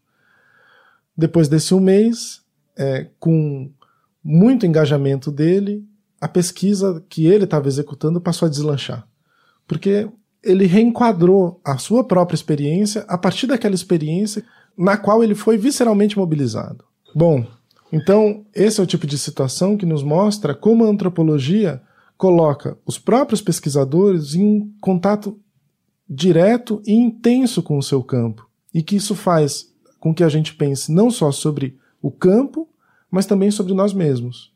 Depois 1.17 1.49
desse 1.49 1.75
um 1.75 1.81
mês, 1.81 2.43
é, 2.77 3.09
com 3.19 3.71
muito 4.23 4.67
engajamento 4.67 5.31
dele, 5.31 5.87
a 6.21 6.27
pesquisa 6.27 7.05
que 7.09 7.27
ele 7.27 7.45
estava 7.45 7.69
executando 7.69 8.21
passou 8.21 8.47
a 8.47 8.51
deslanchar. 8.51 9.07
Porque 9.67 10.09
ele 10.43 10.67
reenquadrou 10.67 11.61
a 11.65 11.79
sua 11.79 12.05
própria 12.05 12.35
experiência 12.35 13.05
a 13.09 13.19
partir 13.19 13.47
daquela 13.47 13.75
experiência 13.75 14.45
na 14.77 14.97
qual 14.97 15.23
ele 15.23 15.35
foi 15.35 15.57
visceralmente 15.57 16.19
mobilizado. 16.19 16.85
Bom, 17.15 17.47
então 17.93 18.45
esse 18.55 18.81
é 18.81 18.83
o 18.83 18.87
tipo 18.87 19.07
de 19.07 19.19
situação 19.19 19.77
que 19.77 19.87
nos 19.87 20.03
mostra 20.03 20.55
como 20.55 20.85
a 20.85 20.89
antropologia 20.89 21.81
coloca 22.17 22.77
os 22.85 22.99
próprios 22.99 23.41
pesquisadores 23.41 24.35
em 24.35 24.45
um 24.45 24.73
contato 24.81 25.39
direto 26.09 26.81
e 26.87 26.93
intenso 26.93 27.63
com 27.63 27.79
o 27.79 27.83
seu 27.83 28.03
campo, 28.03 28.49
e 28.73 28.83
que 28.83 28.97
isso 28.97 29.15
faz 29.15 29.73
com 29.99 30.15
que 30.15 30.23
a 30.23 30.29
gente 30.29 30.55
pense 30.55 30.93
não 30.93 31.11
só 31.11 31.33
sobre 31.33 31.77
o 32.01 32.11
campo, 32.11 32.69
mas 33.11 33.27
também 33.27 33.51
sobre 33.51 33.75
nós 33.75 33.93
mesmos. 33.93 34.53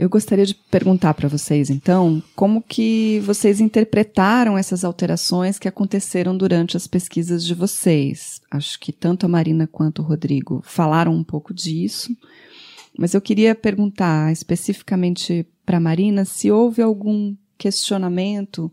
Eu 0.00 0.08
gostaria 0.08 0.46
de 0.46 0.54
perguntar 0.54 1.12
para 1.12 1.28
vocês, 1.28 1.68
então, 1.68 2.22
como 2.34 2.62
que 2.62 3.20
vocês 3.20 3.60
interpretaram 3.60 4.56
essas 4.56 4.82
alterações 4.82 5.58
que 5.58 5.68
aconteceram 5.68 6.34
durante 6.34 6.74
as 6.74 6.86
pesquisas 6.86 7.44
de 7.44 7.52
vocês. 7.52 8.40
Acho 8.50 8.80
que 8.80 8.92
tanto 8.92 9.26
a 9.26 9.28
Marina 9.28 9.66
quanto 9.66 10.00
o 10.00 10.04
Rodrigo 10.06 10.62
falaram 10.64 11.12
um 11.14 11.22
pouco 11.22 11.52
disso, 11.52 12.16
mas 12.98 13.12
eu 13.12 13.20
queria 13.20 13.54
perguntar 13.54 14.32
especificamente 14.32 15.46
para 15.66 15.76
a 15.76 15.80
Marina 15.80 16.24
se 16.24 16.50
houve 16.50 16.80
algum 16.80 17.36
questionamento 17.58 18.72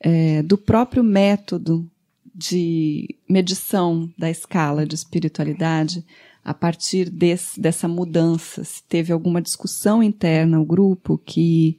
é, 0.00 0.42
do 0.42 0.58
próprio 0.58 1.04
método 1.04 1.88
de 2.34 3.14
medição 3.28 4.12
da 4.18 4.28
escala 4.28 4.84
de 4.84 4.96
espiritualidade 4.96 6.04
a 6.44 6.52
partir 6.52 7.08
desse, 7.10 7.60
dessa 7.60 7.86
mudança? 7.86 8.64
Se 8.64 8.82
teve 8.84 9.12
alguma 9.12 9.40
discussão 9.40 10.02
interna 10.02 10.56
ao 10.56 10.64
grupo 10.64 11.18
que 11.18 11.78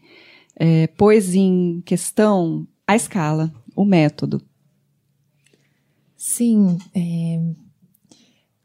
é, 0.56 0.88
pôs 0.88 1.34
em 1.34 1.82
questão 1.86 2.68
a 2.88 2.96
escala, 2.96 3.54
o 3.76 3.86
método? 3.86 4.42
Sim. 6.16 6.78
É... 6.96 7.42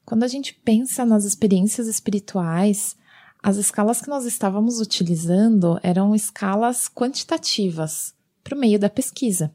Quando 0.04 0.22
a 0.22 0.28
gente 0.28 0.54
pensa 0.54 1.04
nas 1.04 1.24
experiências 1.24 1.86
espirituais, 1.86 2.96
as 3.42 3.56
escalas 3.56 4.00
que 4.00 4.08
nós 4.08 4.24
estávamos 4.24 4.80
utilizando 4.80 5.78
eram 5.82 6.14
escalas 6.14 6.88
quantitativas 6.88 8.14
para 8.42 8.56
o 8.56 8.58
meio 8.58 8.78
da 8.78 8.88
pesquisa. 8.88 9.52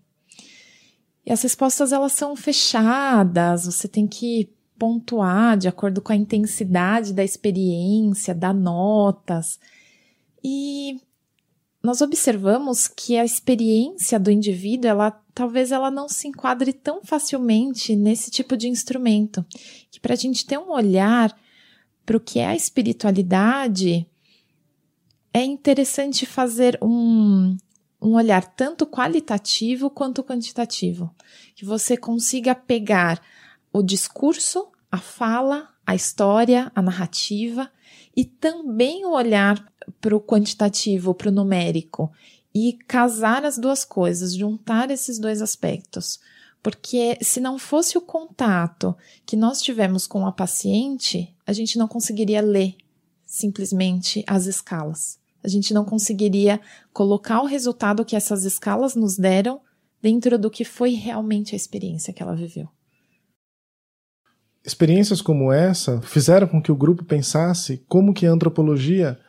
E 1.25 1.32
as 1.32 1.41
respostas 1.41 1.91
elas 1.91 2.12
são 2.12 2.36
fechadas, 2.36 3.65
você 3.65 3.88
tem 3.88 4.06
que 4.06 4.53
pontuar 4.84 5.58
de 5.58 5.69
acordo 5.69 6.02
com 6.02 6.12
a 6.12 6.15
intensidade 6.15 7.13
da 7.13 7.24
experiência, 7.24 8.36
dar 8.36 8.54
notas. 8.54 9.58
E 10.43 11.00
nós 11.82 12.02
observamos 12.02 12.86
que 12.86 13.17
a 13.17 13.24
experiência 13.24 14.19
do 14.19 14.30
indivíduo, 14.30 14.89
ela 14.89 15.12
talvez 15.34 15.72
ela 15.72 15.89
não 15.89 16.10
se 16.10 16.28
enquadre 16.28 16.74
tão 16.74 17.02
facilmente 17.02 17.96
nesse 17.96 18.30
tipo 18.30 18.58
de 18.58 18.67
instrumento, 18.67 19.46
que 19.89 20.02
para 20.02 20.15
a 20.15 20.17
gente 20.17 20.46
ter 20.46 20.58
um 20.58 20.69
olhar 20.69 21.34
para 22.06 22.17
o 22.17 22.19
que 22.19 22.39
é 22.39 22.48
a 22.48 22.56
espiritualidade, 22.56 24.06
é 25.34 25.46
interessante 25.46 26.26
fazer 26.26 26.78
um, 26.82 27.56
um 28.02 28.15
olhar 28.15 28.43
tanto 28.54 28.86
qualitativo 28.86 29.89
quanto 29.89 30.26
quantitativo, 30.26 31.10
que 31.56 31.63
você 31.63 31.96
consiga 31.96 32.54
pegar 32.54 33.22
o 33.72 33.82
discurso 33.82 34.72
a 34.93 34.99
fala, 34.99 35.69
a 35.88 35.95
história, 35.95 36.71
a 36.75 36.79
narrativa 36.79 37.67
e 38.15 38.23
também 38.23 39.03
o 39.08 39.13
olhar 39.13 39.73
para 39.99 40.15
o 40.15 40.21
quantitativo, 40.21 41.15
para 41.15 41.29
o 41.29 41.32
numérico 41.32 42.12
e 42.53 42.73
casar 42.88 43.43
as 43.43 43.58
duas 43.58 43.84
coisas, 43.84 44.36
juntar 44.36 44.91
esses 44.91 45.17
dois 45.17 45.41
aspectos. 45.41 46.19
Porque 46.62 47.17
se 47.23 47.39
não 47.39 47.58
fosse 47.58 47.97
o 47.97 48.01
contato 48.01 48.95
que 49.25 49.36
nós 49.36 49.63
tivemos 49.63 50.06
com 50.06 50.27
a 50.27 50.32
paciente, 50.32 51.36
a 51.43 51.53
gente 51.53 51.75
não 51.79 51.88
conseguiria 51.88 52.39
ler 52.43 52.75
simplesmente 53.25 54.23
as 54.27 54.45
escalas. 54.45 55.17
A 55.43 55.47
gente 55.47 55.73
não 55.73 55.84
conseguiria 55.84 56.62
colocar 56.93 57.41
o 57.41 57.47
resultado 57.47 58.06
que 58.06 58.15
essas 58.15 58.45
escalas 58.45 58.93
nos 58.93 59.17
deram 59.17 59.60
dentro 59.99 60.38
do 60.38 60.51
que 60.51 60.63
foi 60.63 60.91
realmente 60.91 61.56
a 61.56 61.58
experiência 61.58 62.13
que 62.13 62.21
ela 62.21 62.36
viveu. 62.36 62.69
Experiências 64.65 65.21
como 65.21 65.52
essa 65.52 66.02
fizeram 66.02 66.47
com 66.47 66.62
que 66.62 66.71
o 66.71 66.76
grupo 66.76 67.04
pensasse 67.04 67.84
como 67.88 68.13
que 68.13 68.26
a 68.26 68.32
antropologia 68.32 69.19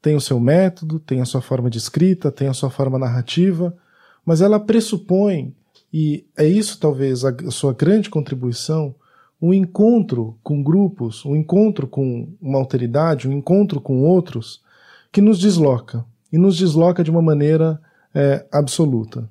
tem 0.00 0.14
o 0.14 0.20
seu 0.20 0.38
método, 0.38 1.00
tem 1.00 1.20
a 1.20 1.24
sua 1.24 1.42
forma 1.42 1.68
de 1.68 1.78
escrita, 1.78 2.30
tem 2.30 2.46
a 2.46 2.54
sua 2.54 2.70
forma 2.70 2.96
narrativa, 2.96 3.76
mas 4.24 4.40
ela 4.40 4.60
pressupõe, 4.60 5.52
e 5.92 6.24
é 6.36 6.46
isso 6.46 6.78
talvez 6.78 7.24
a 7.24 7.50
sua 7.50 7.72
grande 7.72 8.08
contribuição, 8.08 8.94
um 9.42 9.52
encontro 9.52 10.38
com 10.42 10.62
grupos, 10.62 11.24
um 11.26 11.34
encontro 11.34 11.88
com 11.88 12.28
uma 12.40 12.58
alteridade, 12.58 13.28
um 13.28 13.32
encontro 13.32 13.80
com 13.80 14.02
outros, 14.02 14.62
que 15.10 15.20
nos 15.20 15.38
desloca, 15.38 16.04
e 16.32 16.38
nos 16.38 16.56
desloca 16.56 17.02
de 17.02 17.10
uma 17.10 17.22
maneira 17.22 17.80
é, 18.14 18.46
absoluta. 18.52 19.28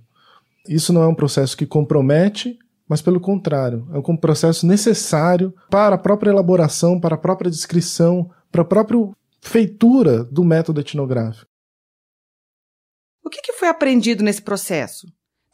Isso 0.67 0.91
não 0.91 1.03
é 1.03 1.07
um 1.07 1.15
processo 1.15 1.55
que 1.55 1.65
compromete 1.65 2.59
mas 2.87 3.01
pelo 3.01 3.19
contrário, 3.19 3.87
é 3.91 3.97
um 3.97 4.17
processo 4.17 4.65
necessário 4.65 5.53
para 5.69 5.95
a 5.95 5.97
própria 5.97 6.29
elaboração, 6.29 6.99
para 6.99 7.15
a 7.15 7.17
própria 7.17 7.49
descrição, 7.49 8.29
para 8.51 8.61
a 8.61 8.65
própria 8.65 8.99
feitura 9.41 10.23
do 10.23 10.43
método 10.43 10.81
etnográfico. 10.81 11.49
O 13.23 13.29
que, 13.29 13.53
foi 13.53 13.67
aprendido 13.67 14.23
nesse 14.23 14.41
processo, 14.41 15.07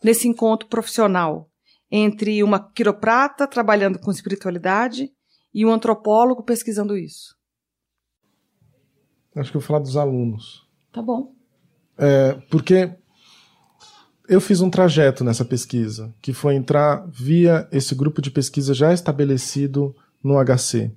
nesse 0.04 0.28
encontro 0.28 0.68
profissional 0.68 1.50
entre 1.90 2.44
uma 2.44 2.60
quiroprata 2.60 3.48
trabalhando 3.48 4.00
com 4.00 4.12
espiritualidade 4.12 5.10
e 5.54 5.66
um 5.66 5.72
antropólogo 5.72 6.44
pesquisando 6.44 6.98
isso? 6.98 7.36
Acho 9.36 9.52
que 9.52 9.58
eu 9.58 9.62
vou 9.62 9.68
falar 9.68 9.80
dos 9.80 9.96
alunos. 9.96 10.68
Tá 10.92 11.02
bom. 11.02 11.34
É, 11.98 12.34
porque 12.50 12.94
eu 14.32 14.40
fiz 14.40 14.62
um 14.62 14.70
trajeto 14.70 15.26
nessa 15.26 15.44
pesquisa, 15.44 16.10
que 16.22 16.32
foi 16.32 16.56
entrar 16.56 17.06
via 17.12 17.68
esse 17.70 17.94
grupo 17.94 18.22
de 18.22 18.32
pesquisa 18.32 18.74
já 18.74 18.94
estabelecido 18.94 19.94
no 20.24 20.42
HC. 20.42 20.90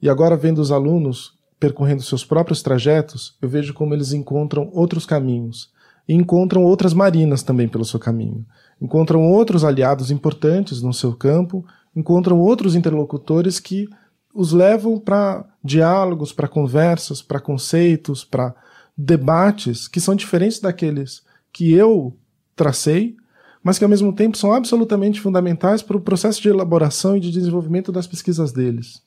E 0.00 0.08
agora, 0.08 0.34
vendo 0.34 0.60
os 0.60 0.72
alunos 0.72 1.34
percorrendo 1.58 2.02
seus 2.02 2.24
próprios 2.24 2.62
trajetos, 2.62 3.36
eu 3.42 3.50
vejo 3.50 3.74
como 3.74 3.92
eles 3.92 4.14
encontram 4.14 4.70
outros 4.72 5.04
caminhos. 5.04 5.68
E 6.08 6.14
encontram 6.14 6.64
outras 6.64 6.94
marinas 6.94 7.42
também 7.42 7.68
pelo 7.68 7.84
seu 7.84 8.00
caminho. 8.00 8.46
Encontram 8.80 9.30
outros 9.30 9.62
aliados 9.62 10.10
importantes 10.10 10.80
no 10.80 10.94
seu 10.94 11.12
campo, 11.12 11.62
encontram 11.94 12.40
outros 12.40 12.74
interlocutores 12.74 13.60
que 13.60 13.90
os 14.34 14.52
levam 14.52 14.98
para 14.98 15.44
diálogos, 15.62 16.32
para 16.32 16.48
conversas, 16.48 17.20
para 17.20 17.40
conceitos, 17.40 18.24
para 18.24 18.54
debates 18.96 19.86
que 19.86 20.00
são 20.00 20.14
diferentes 20.14 20.60
daqueles 20.60 21.20
que 21.52 21.74
eu 21.74 22.16
tracei, 22.60 23.16
mas 23.64 23.78
que 23.78 23.84
ao 23.84 23.90
mesmo 23.90 24.12
tempo 24.12 24.36
são 24.36 24.52
absolutamente 24.52 25.18
fundamentais 25.18 25.80
para 25.80 25.96
o 25.96 26.00
processo 26.00 26.42
de 26.42 26.50
elaboração 26.50 27.16
e 27.16 27.20
de 27.20 27.30
desenvolvimento 27.30 27.90
das 27.90 28.06
pesquisas 28.06 28.52
deles. 28.52 29.02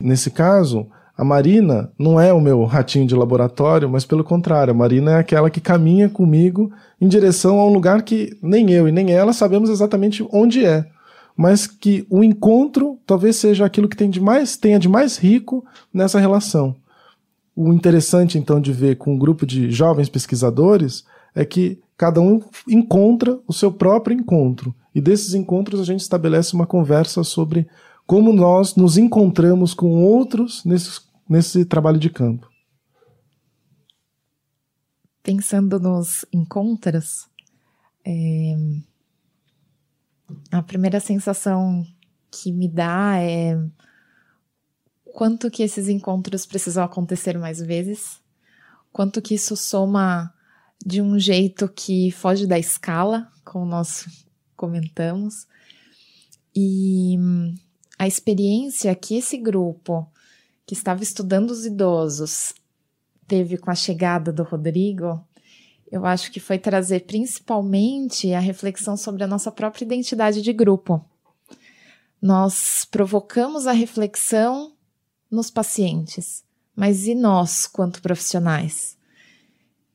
Nesse 0.00 0.32
caso, 0.32 0.88
a 1.16 1.22
Marina 1.22 1.92
não 1.96 2.20
é 2.20 2.32
o 2.32 2.40
meu 2.40 2.64
ratinho 2.64 3.06
de 3.06 3.14
laboratório, 3.14 3.88
mas 3.88 4.04
pelo 4.04 4.24
contrário, 4.24 4.72
a 4.72 4.76
Marina 4.76 5.12
é 5.12 5.18
aquela 5.18 5.48
que 5.48 5.60
caminha 5.60 6.08
comigo 6.08 6.72
em 7.00 7.06
direção 7.06 7.60
a 7.60 7.66
um 7.66 7.72
lugar 7.72 8.02
que 8.02 8.36
nem 8.42 8.72
eu 8.72 8.88
e 8.88 8.92
nem 8.92 9.12
ela 9.12 9.32
sabemos 9.32 9.70
exatamente 9.70 10.26
onde 10.32 10.64
é, 10.64 10.84
mas 11.36 11.68
que 11.68 12.04
o 12.10 12.24
encontro 12.24 12.98
talvez 13.06 13.36
seja 13.36 13.64
aquilo 13.64 13.88
que 13.88 13.96
tem 13.96 14.10
de 14.10 14.20
mais, 14.20 14.56
tenha 14.56 14.78
de 14.78 14.88
mais 14.88 15.16
rico 15.16 15.64
nessa 15.94 16.18
relação. 16.18 16.74
O 17.54 17.72
interessante 17.72 18.38
então 18.38 18.60
de 18.60 18.72
ver 18.72 18.96
com 18.96 19.14
um 19.14 19.18
grupo 19.18 19.46
de 19.46 19.70
jovens 19.70 20.08
pesquisadores 20.08 21.04
é 21.32 21.44
que 21.44 21.78
cada 21.96 22.20
um 22.20 22.40
encontra 22.68 23.40
o 23.46 23.52
seu 23.52 23.72
próprio 23.72 24.16
encontro. 24.16 24.74
E 24.94 25.00
desses 25.00 25.34
encontros 25.34 25.80
a 25.80 25.84
gente 25.84 26.00
estabelece 26.00 26.54
uma 26.54 26.66
conversa 26.66 27.24
sobre 27.24 27.68
como 28.06 28.32
nós 28.32 28.74
nos 28.74 28.98
encontramos 28.98 29.72
com 29.72 30.02
outros 30.04 30.64
nesse, 30.64 31.00
nesse 31.28 31.64
trabalho 31.64 31.98
de 31.98 32.10
campo. 32.10 32.50
Pensando 35.22 35.78
nos 35.78 36.24
encontros, 36.32 37.28
é... 38.04 38.54
a 40.50 40.62
primeira 40.62 40.98
sensação 40.98 41.86
que 42.30 42.50
me 42.52 42.68
dá 42.68 43.18
é 43.20 43.56
quanto 45.12 45.50
que 45.50 45.62
esses 45.62 45.88
encontros 45.88 46.44
precisam 46.44 46.82
acontecer 46.82 47.38
mais 47.38 47.60
vezes, 47.60 48.20
quanto 48.92 49.22
que 49.22 49.34
isso 49.34 49.56
soma 49.56 50.32
de 50.84 51.00
um 51.00 51.18
jeito 51.18 51.68
que 51.68 52.10
foge 52.10 52.46
da 52.46 52.58
escala, 52.58 53.30
como 53.44 53.64
nós 53.64 54.06
comentamos. 54.56 55.46
E 56.54 57.16
a 57.98 58.06
experiência 58.06 58.94
que 58.94 59.16
esse 59.16 59.38
grupo 59.38 60.06
que 60.66 60.74
estava 60.74 61.02
estudando 61.02 61.50
os 61.50 61.64
idosos 61.64 62.54
teve 63.26 63.56
com 63.56 63.70
a 63.70 63.74
chegada 63.74 64.32
do 64.32 64.42
Rodrigo, 64.42 65.24
eu 65.90 66.04
acho 66.04 66.30
que 66.30 66.40
foi 66.40 66.58
trazer 66.58 67.00
principalmente 67.00 68.32
a 68.32 68.40
reflexão 68.40 68.96
sobre 68.96 69.22
a 69.24 69.26
nossa 69.26 69.50
própria 69.52 69.84
identidade 69.84 70.42
de 70.42 70.52
grupo. 70.52 71.04
Nós 72.20 72.86
provocamos 72.90 73.66
a 73.66 73.72
reflexão 73.72 74.74
nos 75.30 75.50
pacientes, 75.50 76.44
mas 76.74 77.06
e 77.06 77.14
nós, 77.14 77.66
quanto 77.66 78.02
profissionais? 78.02 78.96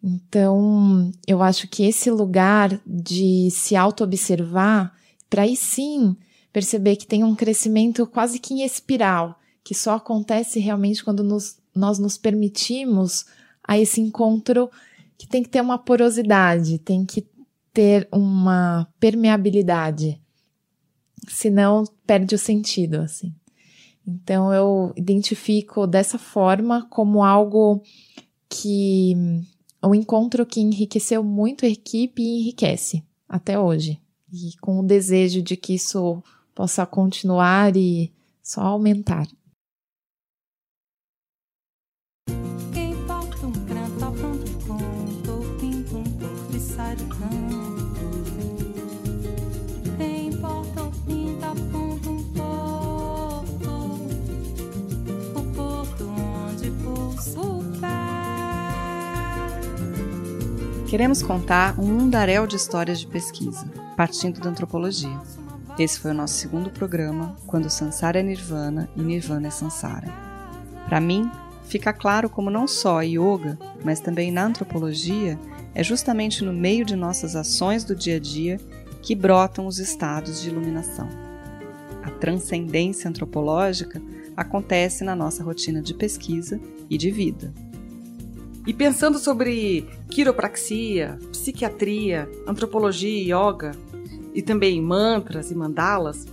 Então, 0.03 1.11
eu 1.27 1.41
acho 1.41 1.67
que 1.67 1.83
esse 1.83 2.09
lugar 2.11 2.79
de 2.85 3.49
se 3.51 3.75
auto-observar, 3.75 4.93
para 5.29 5.43
aí 5.43 5.55
sim 5.55 6.15
perceber 6.53 6.95
que 6.95 7.07
tem 7.07 7.23
um 7.23 7.35
crescimento 7.35 8.05
quase 8.07 8.39
que 8.39 8.53
em 8.53 8.63
espiral, 8.63 9.39
que 9.63 9.75
só 9.75 9.95
acontece 9.95 10.59
realmente 10.59 11.03
quando 11.03 11.23
nos, 11.23 11.57
nós 11.75 11.99
nos 11.99 12.17
permitimos 12.17 13.25
a 13.63 13.77
esse 13.77 13.99
encontro 13.99 14.69
que 15.17 15.27
tem 15.27 15.43
que 15.43 15.49
ter 15.49 15.61
uma 15.61 15.77
porosidade, 15.77 16.79
tem 16.79 17.05
que 17.05 17.27
ter 17.73 18.07
uma 18.11 18.87
permeabilidade, 18.99 20.21
senão 21.27 21.83
perde 22.05 22.33
o 22.33 22.39
sentido, 22.39 23.01
assim. 23.01 23.33
Então 24.07 24.53
eu 24.53 24.93
identifico 24.95 25.85
dessa 25.85 26.17
forma 26.17 26.87
como 26.89 27.23
algo 27.23 27.83
que 28.47 29.13
um 29.87 29.95
encontro 29.95 30.45
que 30.45 30.61
enriqueceu 30.61 31.23
muito 31.23 31.65
a 31.65 31.69
equipe 31.69 32.21
e 32.21 32.41
enriquece 32.41 33.03
até 33.27 33.59
hoje. 33.59 33.99
E 34.31 34.57
com 34.59 34.79
o 34.79 34.85
desejo 34.85 35.41
de 35.41 35.55
que 35.55 35.75
isso 35.75 36.21
possa 36.53 36.85
continuar 36.85 37.75
e 37.75 38.11
só 38.43 38.61
aumentar. 38.61 39.27
Queremos 60.87 61.21
contar 61.21 61.77
um 61.77 61.85
mundaréu 61.85 62.47
de 62.47 62.55
histórias 62.55 63.01
de 63.01 63.07
pesquisa, 63.07 63.69
partindo 63.97 64.39
da 64.39 64.49
antropologia. 64.49 65.19
Esse 65.77 65.99
foi 65.99 66.11
o 66.11 66.13
nosso 66.13 66.35
segundo 66.35 66.69
programa, 66.69 67.35
quando 67.45 67.69
Sansara 67.69 68.21
é 68.21 68.23
Nirvana 68.23 68.89
e 68.95 69.01
Nirvana 69.01 69.47
é 69.47 69.51
Sansara. 69.51 70.07
Para 70.85 71.01
mim, 71.01 71.29
fica 71.65 71.91
claro 71.91 72.29
como 72.29 72.49
não 72.49 72.65
só 72.69 72.99
a 72.99 73.01
yoga, 73.01 73.59
mas 73.83 73.99
também 73.99 74.31
na 74.31 74.45
antropologia, 74.45 75.37
é 75.75 75.83
justamente 75.83 76.41
no 76.45 76.53
meio 76.53 76.85
de 76.85 76.95
nossas 76.95 77.35
ações 77.35 77.83
do 77.83 77.93
dia 77.93 78.15
a 78.15 78.19
dia 78.19 78.57
que 79.01 79.13
brotam 79.13 79.67
os 79.67 79.79
estados 79.79 80.41
de 80.41 80.47
iluminação. 80.47 81.09
A 82.01 82.11
transcendência 82.11 83.09
antropológica 83.09 84.01
acontece 84.37 85.03
na 85.03 85.17
nossa 85.17 85.43
rotina 85.43 85.81
de 85.81 85.93
pesquisa 85.93 86.57
e 86.89 86.97
de 86.97 87.11
vida. 87.11 87.53
E 88.67 88.73
pensando 88.73 89.17
sobre 89.17 89.87
quiropraxia, 90.09 91.17
psiquiatria, 91.31 92.29
antropologia 92.45 93.09
e 93.09 93.31
yoga, 93.31 93.71
e 94.33 94.41
também 94.41 94.81
mantras 94.81 95.49
e 95.49 95.55
mandalas, 95.55 96.27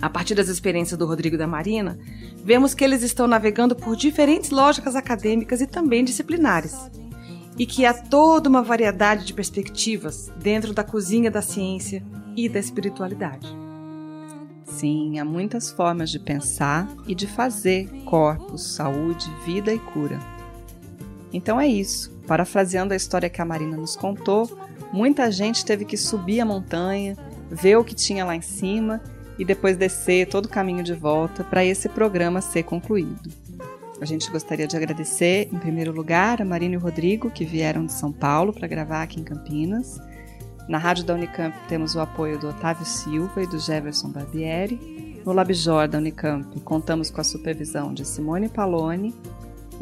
a 0.00 0.10
partir 0.10 0.34
das 0.34 0.48
experiências 0.48 0.98
do 0.98 1.06
Rodrigo 1.06 1.38
da 1.38 1.46
Marina, 1.46 1.96
vemos 2.44 2.74
que 2.74 2.82
eles 2.82 3.04
estão 3.04 3.28
navegando 3.28 3.76
por 3.76 3.94
diferentes 3.94 4.50
lógicas 4.50 4.96
acadêmicas 4.96 5.60
e 5.60 5.66
também 5.68 6.04
disciplinares. 6.04 6.76
E 7.56 7.64
que 7.64 7.86
há 7.86 7.94
toda 7.94 8.48
uma 8.48 8.62
variedade 8.62 9.24
de 9.24 9.32
perspectivas 9.32 10.32
dentro 10.42 10.72
da 10.72 10.82
cozinha 10.82 11.30
da 11.30 11.40
ciência 11.40 12.02
e 12.36 12.48
da 12.48 12.58
espiritualidade. 12.58 13.46
Sim, 14.64 15.20
há 15.20 15.24
muitas 15.24 15.70
formas 15.70 16.10
de 16.10 16.18
pensar 16.18 16.88
e 17.06 17.14
de 17.14 17.28
fazer 17.28 17.88
corpos, 18.04 18.74
saúde, 18.74 19.30
vida 19.46 19.72
e 19.72 19.78
cura. 19.78 20.31
Então 21.32 21.60
é 21.60 21.66
isso. 21.66 22.12
Parafraseando 22.26 22.92
a 22.92 22.96
história 22.96 23.28
que 23.28 23.40
a 23.40 23.44
Marina 23.44 23.76
nos 23.76 23.96
contou, 23.96 24.48
muita 24.92 25.30
gente 25.30 25.64
teve 25.64 25.84
que 25.84 25.96
subir 25.96 26.40
a 26.40 26.44
montanha, 26.44 27.16
ver 27.50 27.76
o 27.76 27.84
que 27.84 27.94
tinha 27.94 28.24
lá 28.24 28.36
em 28.36 28.42
cima 28.42 29.00
e 29.38 29.44
depois 29.44 29.76
descer 29.76 30.28
todo 30.28 30.46
o 30.46 30.48
caminho 30.48 30.84
de 30.84 30.94
volta 30.94 31.42
para 31.42 31.64
esse 31.64 31.88
programa 31.88 32.40
ser 32.40 32.62
concluído. 32.62 33.30
A 34.00 34.04
gente 34.04 34.30
gostaria 34.30 34.66
de 34.66 34.76
agradecer, 34.76 35.48
em 35.52 35.58
primeiro 35.58 35.92
lugar, 35.92 36.42
a 36.42 36.44
Marina 36.44 36.74
e 36.74 36.76
o 36.76 36.80
Rodrigo, 36.80 37.30
que 37.30 37.44
vieram 37.44 37.86
de 37.86 37.92
São 37.92 38.10
Paulo 38.10 38.52
para 38.52 38.66
gravar 38.66 39.02
aqui 39.02 39.20
em 39.20 39.24
Campinas. 39.24 40.00
Na 40.68 40.76
rádio 40.76 41.04
da 41.04 41.14
Unicamp 41.14 41.56
temos 41.68 41.94
o 41.94 42.00
apoio 42.00 42.38
do 42.38 42.48
Otávio 42.48 42.84
Silva 42.84 43.42
e 43.42 43.46
do 43.46 43.58
Jefferson 43.58 44.08
Barbieri. 44.08 45.20
No 45.24 45.32
Labjor 45.32 45.86
da 45.86 45.98
Unicamp 45.98 46.60
contamos 46.60 47.10
com 47.10 47.20
a 47.20 47.24
supervisão 47.24 47.94
de 47.94 48.04
Simone 48.04 48.48
Paloni 48.48 49.14